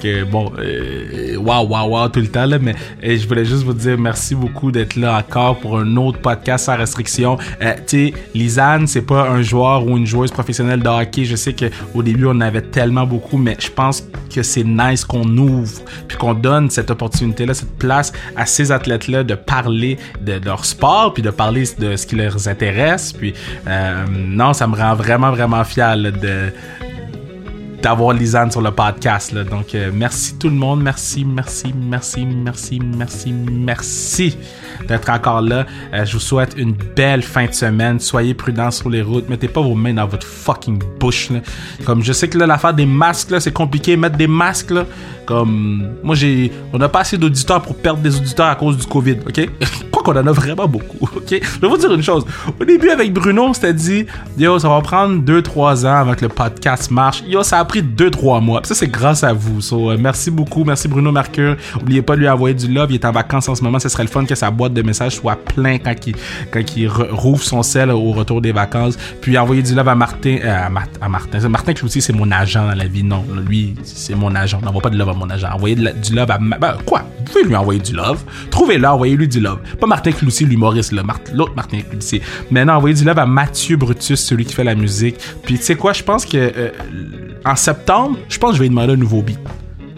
[0.02, 2.58] que bon, euh, waouh, waouh, waouh, tout le temps, là.
[2.58, 2.74] Mais
[3.04, 6.78] je voulais juste vous dire merci beaucoup d'être là encore pour un autre podcast sans
[6.78, 7.38] restriction.
[7.62, 11.26] Euh, tu sais, Lisanne, c'est pas un joueur ou une joueuse professionnelle de hockey.
[11.26, 14.04] Je sais qu'au début, on avait tellement beaucoup, mais je pense
[14.34, 19.24] que c'est nice qu'on ouvre, puis qu'on donne cette opportunité-là, cette place à ces athlètes-là
[19.24, 23.14] de parler de, leur sport, de parler de ce qui leur intéresse.
[23.14, 23.34] Puis
[23.68, 26.52] euh, non, ça me rend vraiment, vraiment fier de
[27.82, 29.32] d'avoir Lisanne sur le podcast.
[29.32, 29.44] Là.
[29.44, 30.82] Donc, euh, merci tout le monde.
[30.82, 34.38] Merci, merci, merci, merci, merci, merci
[34.88, 35.66] d'être encore là.
[35.94, 38.00] Euh, je vous souhaite une belle fin de semaine.
[38.00, 39.30] Soyez prudents sur les routes.
[39.30, 41.30] Mettez pas vos mains dans votre fucking bouche.
[41.86, 43.96] Comme je sais que là, l'affaire des masques, c'est compliqué.
[43.96, 44.86] Mettre des masques, là,
[45.26, 48.86] comme moi, j'ai, on a pas assez d'auditeurs pour perdre des auditeurs à cause du
[48.86, 49.50] Covid, ok?
[50.04, 51.40] Qu'on en a vraiment beaucoup, ok?
[51.42, 52.26] Je vais vous dire une chose.
[52.60, 54.06] Au début, avec Bruno, on s'était dit,
[54.38, 57.24] yo, ça va prendre 2-3 ans avant que le podcast marche.
[57.28, 58.62] Yo, ça a pris 2-3 mois.
[58.64, 59.62] ça, c'est grâce à vous.
[59.62, 60.64] So, euh, merci beaucoup.
[60.64, 61.58] Merci Bruno Mercure.
[61.82, 62.92] Oubliez pas de lui envoyer du love.
[62.92, 63.80] Il est en vacances en ce moment.
[63.80, 66.16] Ce serait le fun que sa boîte de messages soit plein quand il,
[66.52, 68.98] quand il rouvre son sel au retour des vacances.
[69.22, 70.38] Puis envoyer du love à Martin.
[70.44, 70.66] Euh,
[71.02, 71.50] à, Martin.
[71.50, 73.04] Martin Cloutier, c'est mon agent dans la vie.
[73.04, 74.62] Non, lui, c'est mon agent.
[74.62, 75.50] N'envoie pas de love à mon agent.
[75.54, 76.38] Envoyez du love à...
[76.38, 77.04] Ben, quoi?
[77.20, 78.24] Vous pouvez lui envoyer du love.
[78.50, 79.60] Trouvez-le, envoyez-lui du love.
[79.80, 80.94] Pas Martin Cloutier, l'humoriste.
[81.34, 82.22] L'autre Martin Cloutier.
[82.50, 85.16] Maintenant, envoyez du love à Mathieu Brutus, celui qui fait la musique.
[85.44, 86.38] Puis tu sais quoi, je pense que...
[86.38, 86.70] Euh,
[87.46, 89.40] en septembre, je pense que je vais lui demander un nouveau beat.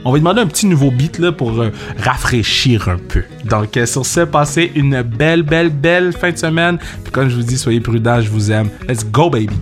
[0.03, 3.23] On va lui demander un petit nouveau beat pour euh, rafraîchir un peu.
[3.45, 6.79] Donc euh, sur ce, passez une belle, belle, belle fin de semaine.
[7.03, 8.69] Puis comme je vous dis, soyez prudents, je vous aime.
[8.87, 9.57] Let's go, baby!